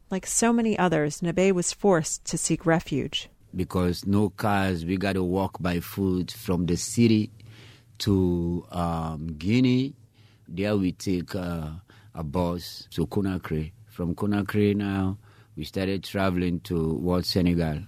[0.10, 3.30] Like so many others, Nabay was forced to seek refuge.
[3.56, 7.32] Because no cars, we got to walk by foot from the city
[8.00, 9.94] to um, Guinea.
[10.48, 11.70] There we take uh,
[12.14, 13.72] a bus to Conakry.
[13.88, 15.18] From Conakry now,
[15.56, 17.80] we started traveling towards Senegal.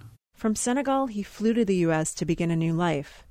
[0.42, 2.12] From Senegal, he flew to the U.S.
[2.14, 3.22] to begin a new life.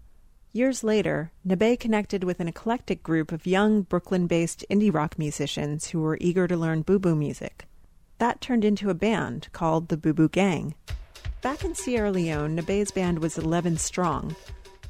[0.53, 5.89] Years later, Nabay connected with an eclectic group of young Brooklyn based indie rock musicians
[5.89, 7.65] who were eager to learn bubu music.
[8.19, 10.73] That turned into a band called the Bubu Gang.
[11.41, 14.33] Back in Sierra Leone, Nabay's band was 11 strong,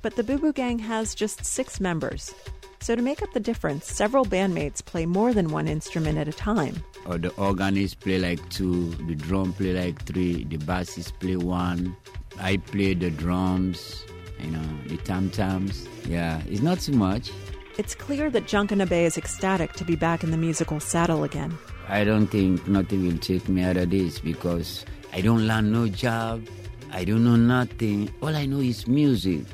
[0.03, 2.35] but the Bubu Gang has just six members.
[2.81, 6.33] So, to make up the difference, several bandmates play more than one instrument at a
[6.33, 6.83] time.
[7.05, 11.95] Or the organist play like two, the drum play like three, the bassist play one.
[12.39, 14.03] I play the drums,
[14.39, 15.87] you know, the tam tams.
[16.07, 17.29] Yeah, it's not too much.
[17.77, 21.55] It's clear that Janka Nabay is ecstatic to be back in the musical saddle again.
[21.87, 25.87] I don't think nothing will take me out of this because I don't learn no
[25.87, 26.47] job.
[26.91, 28.11] I don't know nothing.
[28.23, 29.45] All I know is music.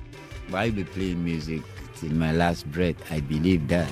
[0.50, 1.62] But I'll be playing music
[2.00, 2.96] till my last breath.
[3.12, 3.90] I believe that.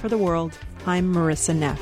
[0.00, 0.56] For the world,
[0.86, 1.80] I'm Marissa Neff.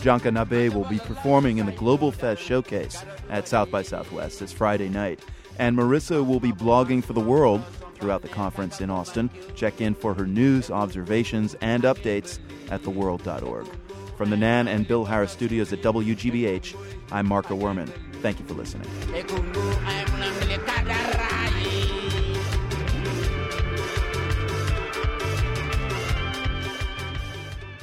[0.00, 4.52] Janka Nabay will be performing in the Global Fest Showcase at South by Southwest this
[4.52, 5.20] Friday night.
[5.58, 7.62] And Marissa will be blogging for the world
[7.94, 9.30] throughout the conference in Austin.
[9.54, 12.38] Check in for her news, observations, and updates
[12.70, 13.66] at theworld.org.
[14.16, 16.76] From the Nan and Bill Harris studios at WGBH,
[17.10, 17.90] I'm Marco Werman.
[18.22, 18.88] Thank you for listening.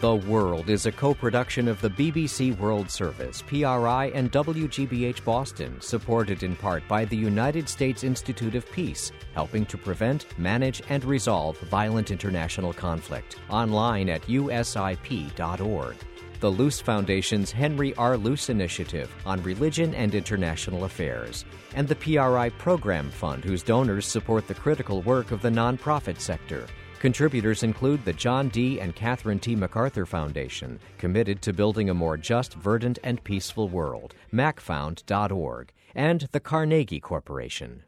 [0.01, 5.79] The World is a co production of the BBC World Service, PRI, and WGBH Boston,
[5.79, 11.05] supported in part by the United States Institute of Peace, helping to prevent, manage, and
[11.05, 13.35] resolve violent international conflict.
[13.47, 15.95] Online at usip.org.
[16.39, 18.17] The Luce Foundation's Henry R.
[18.17, 21.45] Luce Initiative on Religion and International Affairs,
[21.75, 26.65] and the PRI Program Fund, whose donors support the critical work of the nonprofit sector.
[27.01, 28.79] Contributors include the John D.
[28.79, 29.55] and Catherine T.
[29.55, 36.39] MacArthur Foundation, committed to building a more just, verdant, and peaceful world, macfound.org, and the
[36.39, 37.81] Carnegie Corporation.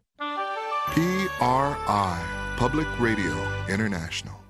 [0.87, 3.37] PRI, Public Radio
[3.69, 4.42] International.